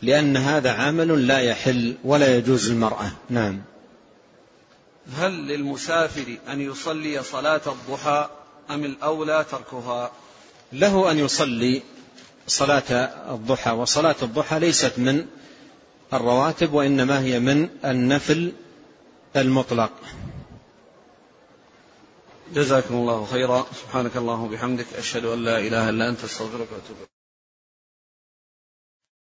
[0.02, 3.60] لأن هذا عمل لا يحل ولا يجوز المرأة نعم.
[5.16, 8.28] هل للمسافر أن يصلي صلاة الضحى
[8.70, 10.10] أم الأولى تركها؟
[10.72, 11.82] له أن يصلي
[12.46, 15.26] صلاة الضحى وصلاة الضحى ليست من
[16.12, 18.52] الرواتب وإنما هي من النفل
[19.36, 19.90] المطلق.
[22.54, 23.66] جزاكم الله خيرا.
[23.72, 26.96] سبحانك اللهم وبحمدك أشهد أن لا إله إلا أنت أستغفرك وأتوب